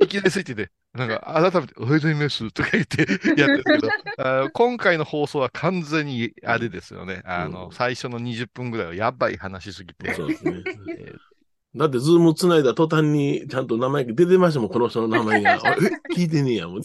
[0.00, 7.22] いきなりスイッチで、なんか改めて、おはようございますとか言ってやってるけど、あー今回の放送は完全にあれですよね。
[7.24, 10.14] あの、最初の20分ぐらいはやばい話すぎて。
[10.14, 10.62] そうですね。
[10.98, 11.31] えー
[11.74, 15.54] だって、ズーム繋いだ途端に、ちゃんと名前が出てましたもん、この人の名前が。
[15.54, 16.80] あ え聞いてねえや、もう。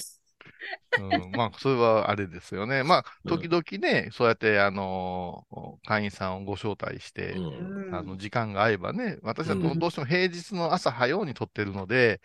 [0.98, 2.84] うん、まあ、それはあれですよね。
[2.84, 12.20] まあ、うん時々ね、そうやって、あのー会員さんをご招待して、うんあの、時間が合えばね、私はどうんどうしても平日の朝早うに撮ってるので、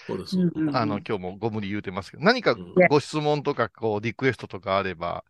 [0.73, 5.25] あの、今日もご無理言うてますけど、何かうんご質問とか、こう、リクエストとかあれば、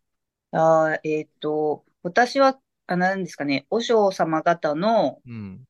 [0.51, 5.67] あーえっと、私は、あ、なんですかね、和尚様方の、うん。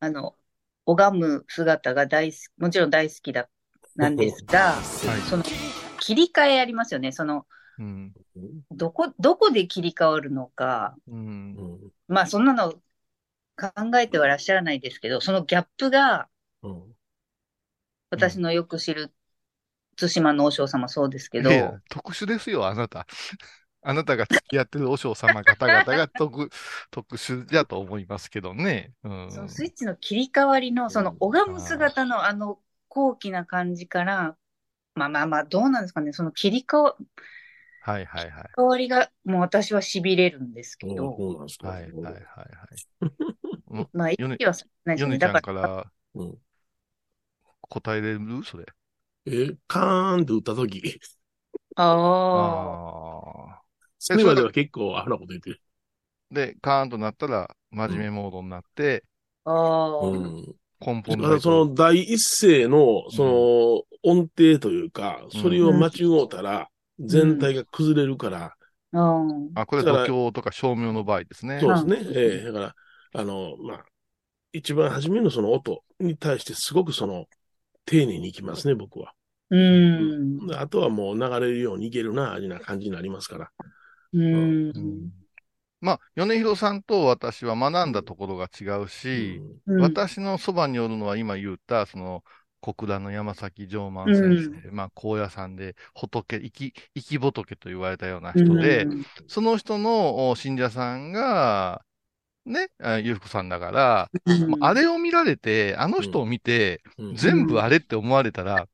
[0.00, 0.36] あの、
[0.88, 3.48] 拝む姿が大好き、もちろん大好きだ、
[3.96, 5.30] なんですが、はい。
[5.30, 5.42] その、
[6.00, 7.12] 切り替えありますよね。
[7.12, 7.46] その、
[7.78, 8.14] うん。
[8.70, 11.18] どこ、どこで切り替わるのか、うん
[11.56, 11.62] う。
[11.62, 16.28] んまあ、そんなの考えてはらっしゃらないですけど、そのギャップが、
[16.62, 16.94] うん
[18.10, 19.12] 私のよく知る
[19.96, 21.50] 対馬の和尚様そうですけど
[21.90, 23.06] 特殊ですよ、あなた。
[23.88, 26.50] あなたが付き合ってる和尚様方々が特、
[26.90, 28.92] 特殊だと思いますけどね。
[29.02, 29.30] うん。
[29.30, 34.36] そのスイッチの切り替わりの、その拝む姿のあの高貴な感じから、
[34.94, 36.96] まあまあまあ、どうなんですかね、その切り替わ
[37.80, 38.44] はいはいはい。
[38.54, 41.68] 変わりが、もう私は痺れるんですけど、そうなんですか。
[41.68, 42.18] はいはいはいは
[43.80, 43.86] い。
[43.94, 44.52] まあ、意ヨネ識は
[44.84, 45.14] ないですよね。
[45.14, 46.38] ヨネちゃんだか、かららうん
[47.70, 48.66] 答えれるそれ？
[49.26, 51.00] え、カーンって打ったとき、
[51.76, 51.94] あ
[53.54, 53.67] あ。
[53.98, 55.60] それまでは結構アホなこと言ってる。
[56.30, 59.04] で、カーンとなったら、真面目モードになって、
[59.44, 60.54] ああ、うん。
[60.80, 66.68] 根本だからその第一声の、その音程というか、それを間違うたら、
[67.00, 68.54] 全体が崩れるから、
[68.92, 71.60] ああ、これだから度胸とか照明の場合ですね。
[71.60, 72.12] そうですね。
[72.14, 72.74] ええだから、
[73.14, 73.84] あの、まあ、
[74.52, 77.26] 一番初めのその音に対してすごくその、
[77.84, 79.14] 丁寧にいきますね、僕は。
[79.50, 83.50] うん、であとはもう流れるようにいけるな、味な感じになりますから。
[84.12, 84.18] う
[84.80, 85.12] ん、
[85.80, 89.80] まあ、米広さんと私は学んだところが違うし、うん。
[89.80, 92.24] 私のそばにおるのは今言った、その、
[92.60, 99.04] 小倉の山崎上満先生、まあ、高野山で仏、生き、生き仏と言われたような人で、うん。
[99.28, 101.82] その人のお信者さんが、
[102.44, 104.10] ね、あゆうふくさんだから、
[104.60, 107.14] ああれを見られて、あの人を見て、うん。
[107.14, 108.66] 全部あれって思われたら、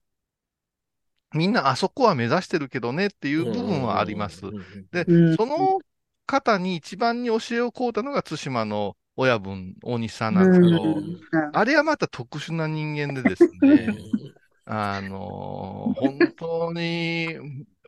[1.34, 4.52] みんなあそこは目指してるけどねっていう部分はあります。
[4.92, 5.36] で、うん。
[5.36, 5.82] その
[6.26, 11.16] 方に一番に教えを請うたのが対馬の親分、大西さんなんですけど、うん。
[11.52, 14.04] あれはまた特殊な人間でですね、
[14.66, 17.36] あのー本当に、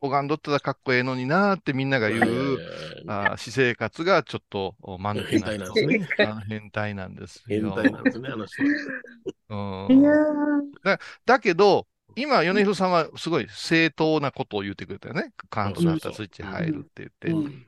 [0.03, 2.63] 拝んどったらかっこええのになーってみんなが言う、
[3.07, 6.07] あー私生活がちょっと間抜けな変態なんですね。
[6.49, 7.75] 変態なんです変よ。
[7.75, 8.69] 態なんですね、あの人は。
[9.49, 10.11] うん。
[10.83, 15.33] だだけど、今、米広さんはすごい正当なことを言ってくれたよね。
[15.51, 17.67] カーンとなったらスイッチ入るって言って。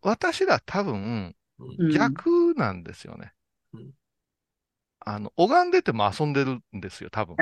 [0.00, 1.34] 私ら多分、うん
[1.92, 3.32] 逆なんですよね。
[3.74, 3.90] うん
[5.00, 7.36] あの、拝んでても遊んでるんですよ、多分。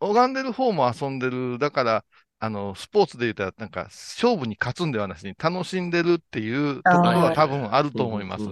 [0.00, 1.58] 拝んでる方も遊んでる。
[1.58, 2.04] だから、
[2.44, 8.50] あの、スポーツで言ったら、なんか、勝負に勝つんではなしに楽しんでるっていうところは多分あると思います。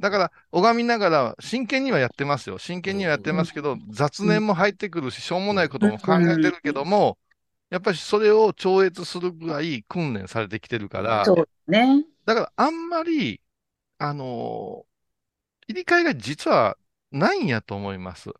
[0.00, 2.58] だから、拝みながら、真剣にはやってますよ。
[2.58, 7.18] 真剣にはやってますけど、雑念も入ってくるし、しょうもないことも考えてるけども、
[7.70, 12.04] やっぱりそれを超越するぐらい訓練されてきてるから、そうね。
[12.24, 13.40] だからあんまり、
[13.98, 14.92] あのー
[15.68, 16.78] 切り替えが実は
[17.12, 18.30] ないんやと思います。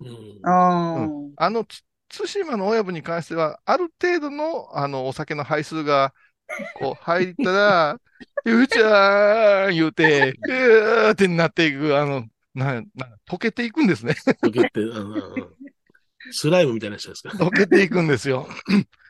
[0.42, 1.84] ああ、あの、つ
[2.16, 6.12] 対馬の親分に関しては、ある程度の、あの、お酒の配数が、
[6.74, 8.00] こう、入ったら、
[8.44, 12.82] ゆうちゃん言うて、うーってなっていく、あの、な、な、
[13.28, 14.14] 溶けていくんですね。
[14.42, 15.46] 溶けて、あのうん
[16.30, 17.30] スライムみたいな人ですか？
[17.30, 18.46] 溶けていくんですよ。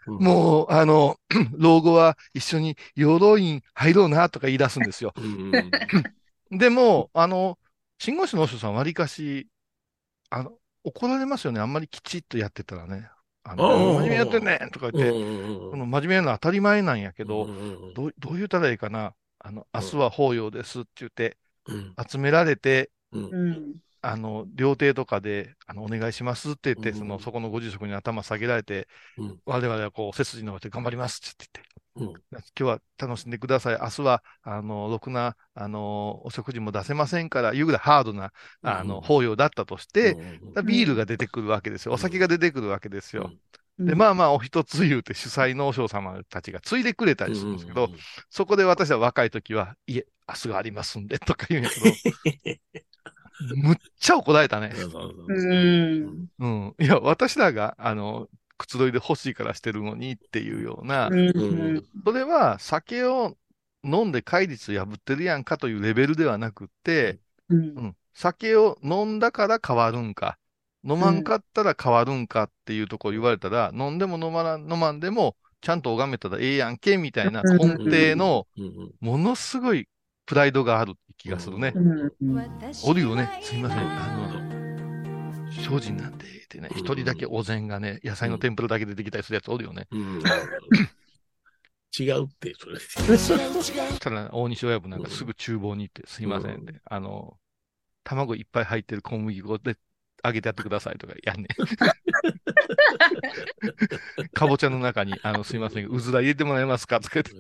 [0.07, 1.17] もう、あの、
[1.59, 5.13] 老後は一緒に鎧院入ろうなとか言い出すんですよ。
[6.51, 7.59] でも、あの、
[7.99, 9.47] 信号師のお師匠さんわりかし、
[10.31, 10.53] あの、
[10.85, 11.61] 怒られますよね。
[11.61, 13.09] あんまりきちっとやってたらね。
[13.45, 15.17] あの、真面目にやってんねんとか言って、
[15.71, 17.51] この真面目なのは当たり前なんやけど、
[17.95, 19.15] どう、どう言ったらいいかな。
[19.39, 21.39] あの、明日は法要ですって言って、
[22.11, 23.81] 集められて、うん。
[24.01, 28.89] あの、料亭とかで、あの、お願いしますって言って、その、そこのご住職に頭下げられて、
[29.47, 33.79] 我々はこう、背筋伸ばして頑張りますって言って、うん今日は楽しんでください。
[33.81, 38.33] 明日は、あの、ろくな、あの、お食事も出せませんから、いうぐらいハードな、
[38.63, 40.19] あの、法要だったとして、
[40.65, 41.93] ビールが出てくるわけですよ。
[41.93, 43.35] お酒が出てくるわけですよ。
[43.85, 47.91] で、まあまあ、お一つ言うて主催農商様たちがついでくれたりするんですけど、
[48.31, 52.01] そこで私は若い時は、いえ、明日がありますんで、とか言うんやけど、
[53.55, 54.75] むっちゃ怒られたね。
[55.29, 55.33] う
[56.11, 56.29] ん。
[56.39, 56.75] うん。
[56.81, 58.29] いや、私らが、あの、
[58.63, 61.85] くつろいで欲しいからしてるのにっていうような、うん。
[62.05, 63.37] それは酒を
[63.85, 67.59] 飲んで戒律破ってるやんかというレベルではなくって、うん。
[67.59, 70.39] うん、酒を飲んだから変わるんか、
[70.85, 78.47] 飲まんかったら変わるんかっていうところ言われたら、飲んでも飲まな飲まんでも、ちゃんと拝めたらええやんけ、みたいな根底の、
[79.01, 79.89] ものすごい
[80.27, 81.75] プライドがある気がするね。
[82.85, 83.29] おるよね。
[83.43, 83.79] すいません。
[83.79, 84.32] あの、
[85.61, 89.89] 精進なんで、ってね、一人だけお膳がね、野菜の天ぷらだけ出てきたりするやつおるよね。
[91.99, 92.79] 違うって、それ。
[92.81, 97.37] そしたら、大西親分なんかすぐ厨房に行って、すいませんって、あの、
[98.03, 99.77] 卵いっぱい入ってる小麦粉で
[100.25, 101.49] 揚げてやってくださいとかやんねん。
[104.33, 107.33] かぼちゃの中に、あの、すいません、うずら入れてもらえますかとか言って、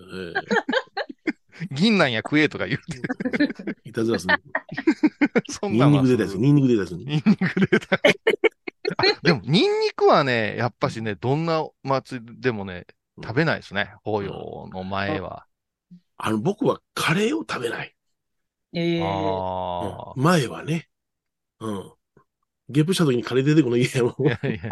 [1.70, 3.76] 銀なんや食えとか言って。
[3.84, 4.42] いたずらする。
[5.48, 6.92] そんなんはニンニク出たやつ、ニンニク出たやつ。
[6.92, 7.96] ニンニク出た。
[7.96, 8.00] あ
[9.22, 12.86] でも、ニンニクはね、やっぱしね、どんな祭りでもね、
[13.22, 13.94] 食べないですね。
[14.05, 15.46] 法要の前は。
[16.16, 17.94] あの、僕はカレーを食べない。
[18.74, 20.88] ええあうん前はね。
[21.61, 21.92] うん。
[22.68, 24.26] ゲップした時にカレー出てこないやもん。
[24.26, 24.70] いやいや。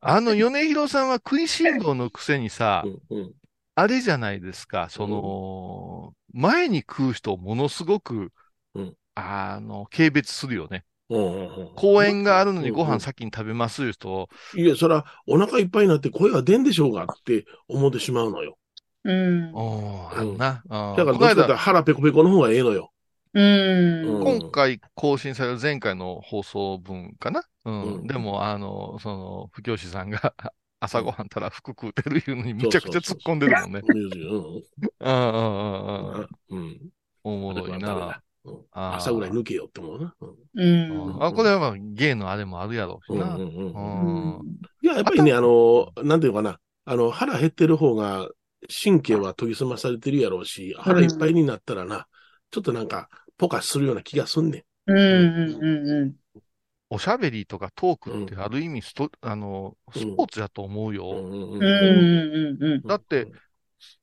[0.00, 2.84] あの、米広さんは食いしん坊のくせにさ、
[3.76, 8.32] あれじゃないですか、その、前に食う人をものすごく、
[9.14, 10.84] あの、軽蔑するよね。
[11.76, 18.58] 公園があるのにご飯先に食べますいう人を、いや、そら、お腹いっぱいになって声が出んでしょうがって思ってしまうのよ。
[19.04, 19.52] うん。
[19.54, 20.62] あるな。
[20.64, 22.92] うんだから、どっちかというと腹ペコペコの方がええのよ。
[23.34, 24.40] うん。
[24.40, 27.44] 今回更新される前回の放送分かな？
[27.64, 28.06] うん。
[28.06, 30.34] でも、あの、その、不教師さんが
[30.84, 33.80] 朝ごはんたら服食うてるいうのにむちゃくちゃ突っ込んでるもんね。
[33.82, 34.00] うん。
[34.00, 34.62] うん
[35.00, 36.28] うんうんうん。
[36.50, 36.80] うん。
[37.24, 38.20] おもろいな。
[38.74, 40.14] 朝ぐらい抜けよって思うな。
[40.54, 41.22] うん。
[41.24, 43.34] あ、これはまあ芸のあれもあるやろうしな。
[43.34, 46.60] うんうんうんいや、やっぱりね、あの、なんていうのかな。
[46.84, 48.28] あの、腹減ってる方が、
[48.82, 52.06] 神経は研ぎ澄まされてるやろうし、腹いっぱいになったらな、
[52.50, 53.08] ちょっとなんか、
[53.38, 54.92] ポカするような気がすんねん。
[54.92, 54.98] うん。
[54.98, 55.88] うん。
[55.88, 56.16] うん。
[56.94, 61.24] おしゃべりとかトークってある意味スト、あの、スポーツだと思うよ。
[61.60, 62.58] うん。
[62.60, 62.82] うん。
[62.86, 63.28] だって、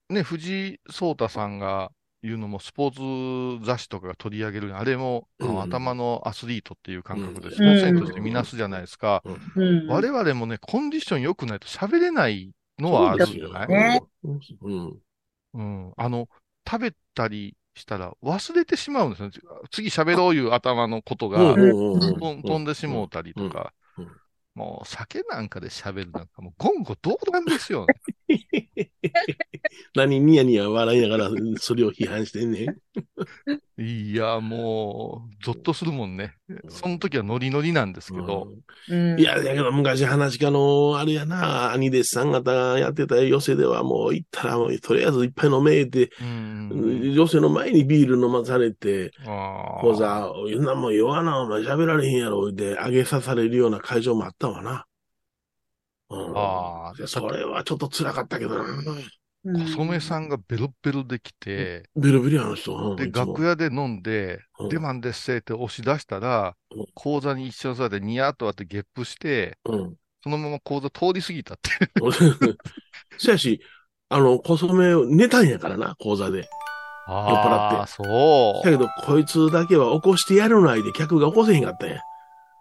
[0.09, 1.91] ね、藤井聡太さんが
[2.23, 9.23] 言うのもスポーツ雑誌とかが取り上げる、あれも、あの頭のアスリートっていう感覚で、スポーツ選手として見なすじゃないですか。
[9.25, 9.31] う
[9.65, 9.87] ん。
[9.87, 13.67] 我々もね、コンディション良くないと喋れないのはあるんじゃない？
[13.67, 15.01] ねうん。
[15.53, 15.93] うん。
[15.97, 16.27] あの、
[16.69, 19.31] 食べたりしたら忘れてしまうんですよ。
[19.71, 23.73] 次喋ろういう頭のことが、飛んでしもうたりとか。
[24.53, 27.95] もう酒なんかで喋るなんかもう言語道断ですよね。
[29.95, 32.77] 何ニヤニヤ笑いながらそれを批判してんねん。
[33.81, 36.35] いや、もう、ゾッとするもんね。
[36.69, 38.47] その時はノリノリなんですけど。
[39.17, 54.85] いや、だけど昔話家の、あれやな、兄弟子さん方がやってた寄せではもう行ったらもうとりあえずいっぱい飲めって、寄せの前にビール飲まされて、こうさ、いんなもん弱なお前喋られへんやろ、って上げさされるような会場もあったわな。
[56.09, 56.37] うん。
[56.37, 58.65] ああ、それはちょっと辛かったけどな。
[59.43, 62.75] 小染さんがベロベロできて、ベロベロあの人。
[62.75, 64.39] うんで、楽屋で飲んで、
[64.69, 66.55] 出番ですって押し出したら、
[66.93, 71.71] 講座に一緒に座ってニヤッとあってゲップして、そのまま講座通り過ぎたって。
[73.17, 73.61] そやし、
[74.09, 76.37] あの、小染寝たんやからな、講座で。
[76.39, 76.47] 酔っ
[77.07, 77.91] 払って。
[77.91, 78.65] そう。
[78.65, 82.01] だけど、こいつだけは起こしてやるないで客が起こせへんかったんや。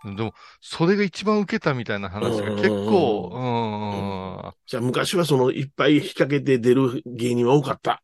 [0.04, 8.02] でも、それが一番受けたみたいな話が結構、うん、あじゃあ昔はそのいっぱい引っ掛けて出る芸人は多かった。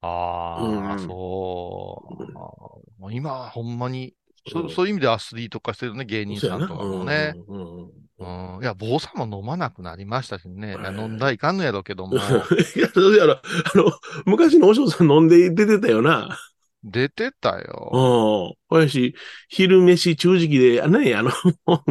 [0.00, 2.32] あー、そう。
[2.98, 4.14] もう今はほんまに、
[4.48, 7.34] そそういう意味でアスリート化してるね、芸人さんとかもね。
[8.18, 8.60] うん。
[8.62, 10.76] いや、坊さんも飲まなくなりましたしね。
[10.96, 12.16] 飲んだらいかんのやろうけども。
[12.16, 13.42] いや、そうやろ、あ
[13.78, 13.92] の、
[14.24, 16.38] 昔のお嬢さん飲んで出てたよな。
[16.86, 17.90] 出てたよ。
[17.92, 17.98] う
[18.52, 18.54] ん。
[18.68, 19.14] ほやし、
[19.48, 21.30] 昼飯中時期で、ね、 あの、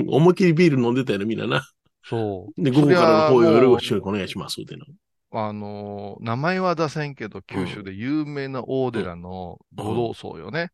[0.08, 1.68] 思いっきりビール飲んでたよな、みんなな。
[2.04, 2.64] そう。
[2.64, 4.86] で、午後からの法要よろしくお願いします、ってな。
[5.32, 10.72] あのー名前は出せんけど、九州で有名な大寺の五老僧よね。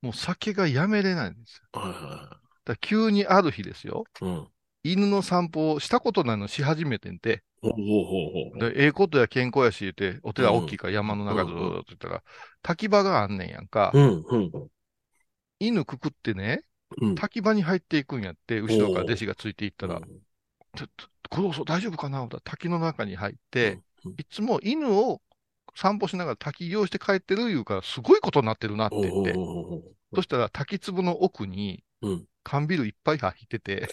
[0.00, 1.68] もう酒がやめれないんですよ。
[1.72, 4.04] だから急にある日ですよ。
[4.82, 7.42] 犬の散歩をしたことないのし始めてんて。
[7.60, 8.72] ほうほうほうほう。
[8.72, 12.22] で、ええことや健康やし言って、お寺大きいから山の中ずーっと言ったら、
[12.62, 13.90] 滝場があんねんやんか。
[13.94, 14.52] うん、うん。
[15.58, 16.62] 犬くくってね、
[17.00, 17.14] うん。
[17.14, 20.04] 滝場に入っていくんやって、後ろから弟子がついていったらうん、
[20.76, 22.18] ちょっと、大丈夫かな？
[22.18, 25.20] 思ったら滝の中に入って、うん、いつも犬を
[25.74, 29.38] 散歩しながら滝行して帰ってる言うから、すごいことになってるなってほうほう言って。
[29.38, 33.88] ほうほうそしたら滝壺の奥にうん、缶ビールいっぱい入ってて、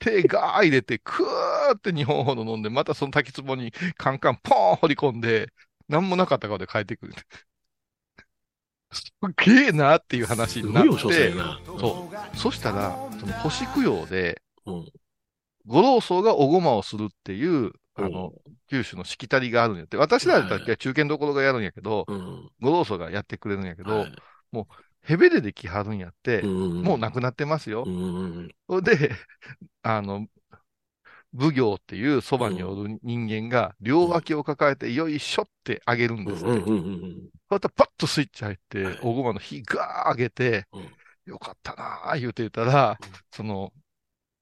[0.00, 5.52] 手ガー入れて、クーって2本ほど飲んで、またその滝壺にカンカンポーン掘り込んで、
[5.88, 7.14] なんもなかった顔で帰ってくる。
[8.92, 11.32] すっげえなっていう話になって。
[11.78, 12.36] そう。
[12.36, 14.92] そしたら、その星供養で、うん。
[15.66, 18.32] 五老僧がおごまをするっていう、あうんの、
[18.68, 19.96] 九州のしきたりがあるんやって。
[19.96, 22.50] 私らだったら中堅どころがやるんやけど、うん。
[22.60, 24.14] 五老僧がやってくれるんやけど、はい
[25.02, 26.82] ヘベレで来はるんやって、うん。
[26.82, 27.84] もう亡くなってますよ。
[28.82, 29.12] で、
[29.82, 30.26] あの、
[31.36, 36.58] 奉行っていうそばにおる人間が、両脇を抱えて、よいしょってあげるんですって。
[36.58, 36.72] うん。
[36.72, 37.28] うん。
[37.48, 40.88] またパッとスイッチ入って、おごまの火ガー上げてうん、
[41.26, 43.72] よかったなー言うて言ったらうん、その、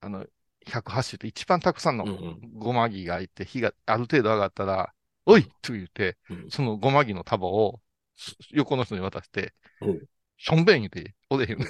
[0.01, 0.27] あの、
[0.67, 4.93] 108種って一番たくさんのうんごま木がいて、火がある程度上がったら、
[5.27, 6.51] おいと言って、うん。
[6.51, 7.81] そのごま木の束を
[8.17, 10.03] す横の人に渡してうん、
[10.39, 11.59] しょんべん言うて、おでへん。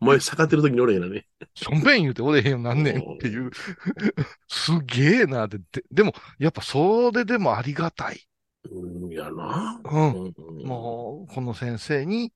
[0.00, 1.26] お前、逆ってる時に俺やなね。
[1.54, 3.50] しょんべん言うておでへんよなんねんっていう、
[4.46, 5.58] すげえなって。
[5.58, 8.20] ででも、やっぱそれでもありがたい。
[8.70, 9.80] うん、やな。
[9.82, 10.24] うん。
[10.26, 10.28] う
[10.62, 12.32] んもう、この先生に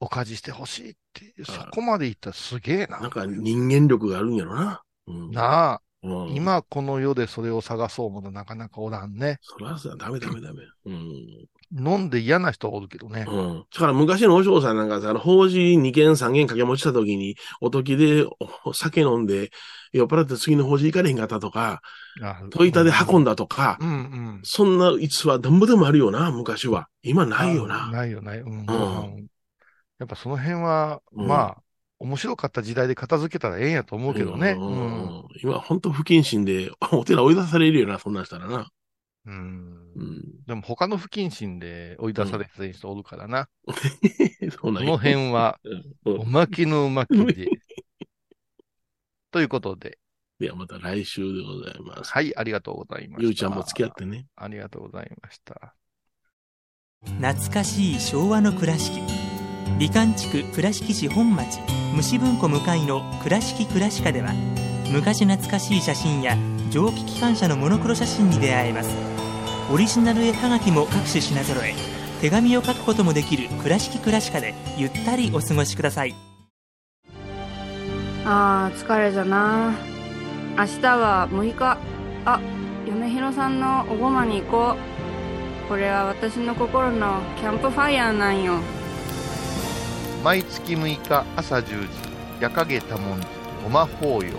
[0.00, 2.98] おかじしてほしいってそこまで言ったらすげえな。
[2.98, 4.82] なんか人間力があるんやろな。
[5.06, 5.30] うん。
[5.30, 9.38] なあ、うん、今この世でそれを探そうものなかなかおらんね。
[9.42, 10.64] そらさ、ダメダメダメ。
[10.86, 11.46] うん。
[11.74, 13.24] 飲んで嫌な人おるけどね。
[13.26, 13.64] うん。
[13.72, 18.24] だから昔のお嬢さんなんかさ、あの、法事2件3件掛け持ちした時に、おときで
[18.64, 19.50] お酒飲んで、
[19.92, 21.80] 酔っ払って次の法事行かれへんかったとか、
[22.20, 24.40] あ戸板で運んだとか、うんうん。
[24.42, 26.88] そんな逸話なんぼでもあるよな、昔は。
[27.02, 27.90] 今ないよあな。
[27.90, 28.40] ないよない。
[28.40, 28.50] うん。
[28.50, 29.26] んうん
[29.98, 31.56] やっぱその辺は、うんまあ、
[32.00, 34.56] 面白かった時代で片付けたらええんやと思うけどね。
[34.58, 34.72] うんう
[35.20, 35.24] ん。
[35.40, 38.68] 今、ほんと不謹慎で、お寺追い出されるよな、そんなんしたらな。
[39.26, 40.44] うんうん。
[40.46, 43.48] でも他の不謹慎で追い出されてる人おるからな。
[44.60, 45.60] そうなんの辺は、
[46.04, 47.48] うんおまけのおまけで。
[49.30, 49.98] ということで、
[50.38, 52.12] ではまた来週でございます。
[52.12, 53.22] はい、ありがとうございました。
[53.22, 54.26] ゆうちゃんも付き合ってね。
[54.34, 55.74] ありがとうございました。
[57.04, 59.00] 懐かしい昭和の倉敷
[59.78, 61.58] 美観地区倉敷市本町
[61.94, 64.32] 虫文庫向かいの「倉敷倉歯科」では
[64.92, 66.36] 昔懐かしい写真や
[66.70, 69.11] 蒸気機関車のモノクロ写真に出会えます
[69.72, 71.72] オリジナル絵はがきも各種品揃え。
[72.20, 76.14] 手紙を書くこともできる「倉敷倉歯科」でゆったりお過ごしください。
[78.26, 79.72] あー疲れじゃな。
[80.58, 81.78] 明日は6日。
[82.26, 82.38] あ
[82.86, 85.68] 嫁ひろさんのおごまに行こう。
[85.70, 88.58] これは私の心のキャンプファイヤーなんよ。
[90.22, 91.88] 毎月6日朝10時、
[92.40, 93.26] 夜影多文字、
[93.64, 94.34] ごま法要。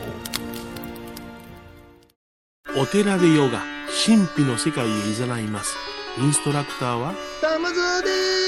[2.79, 3.72] お寺でヨガ、
[4.05, 5.75] 神秘の世界へ誘います。
[6.19, 8.07] インストラクターは、玉沢で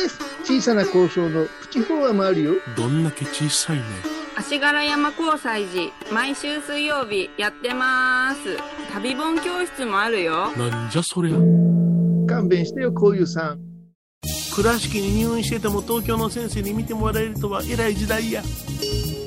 [0.10, 3.84] す小さな交渉のプチフォアもあるよどんだけ小さいね。
[4.38, 8.58] 足柄山交際時毎週水曜日やってます
[8.94, 11.38] 旅本教室もあるよなんじゃそりゃ。
[12.28, 13.60] 勘弁してよこういうさん
[14.54, 18.42] 倉敷に入院してても東京の先生に見てもらえるとは偉い時代や。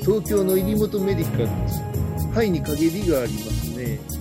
[0.05, 1.81] 東京の入本メディカルです
[2.31, 4.18] 肺に陰りがありますねええ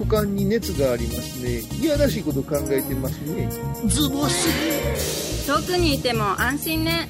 [0.00, 3.50] 股間に熱がありますねいやらしいこと考えてますね
[3.86, 5.46] ズボス。
[5.46, 7.08] 遠くにいても安心ね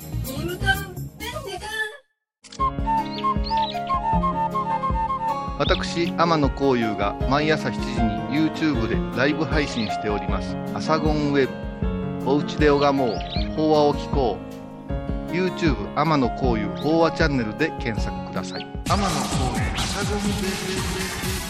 [5.59, 7.81] 私、天野幸雄が毎朝7時
[8.35, 10.57] に YouTube でライブ配信しております。
[10.75, 11.47] アサゴンウェ
[12.25, 12.31] ブ。
[12.31, 13.17] おうちで拝もう。
[13.57, 14.39] 法話を聞こ
[15.29, 15.33] う。
[15.33, 18.63] YouTube 天野幸雄法話チャンネルで検索ください。
[18.89, 21.50] 天野幸雄アサゴンウェブ。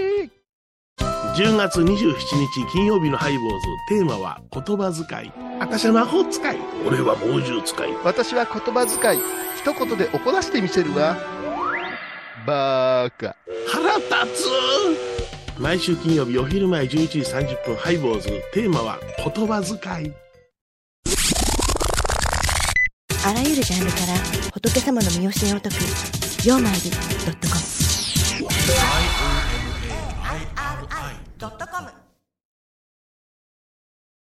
[1.35, 9.21] 10月27日金曜日のハイボーズテーマは言葉遣い赤社魔法使い俺は猛獣使い私は言葉遣い
[9.57, 11.15] 一言で怒らせてみせるわ
[12.45, 13.35] バーカ。
[13.67, 18.29] 腹立つ毎週金曜日お昼前11時30分ハイボーズ。
[18.53, 20.13] テーマは言葉遣い。
[23.23, 26.97] あらゆるジャンルから仏様の身教えを解く、曜マイルド
[27.31, 27.60] ットコム。
[31.41, 32.00] ドットコム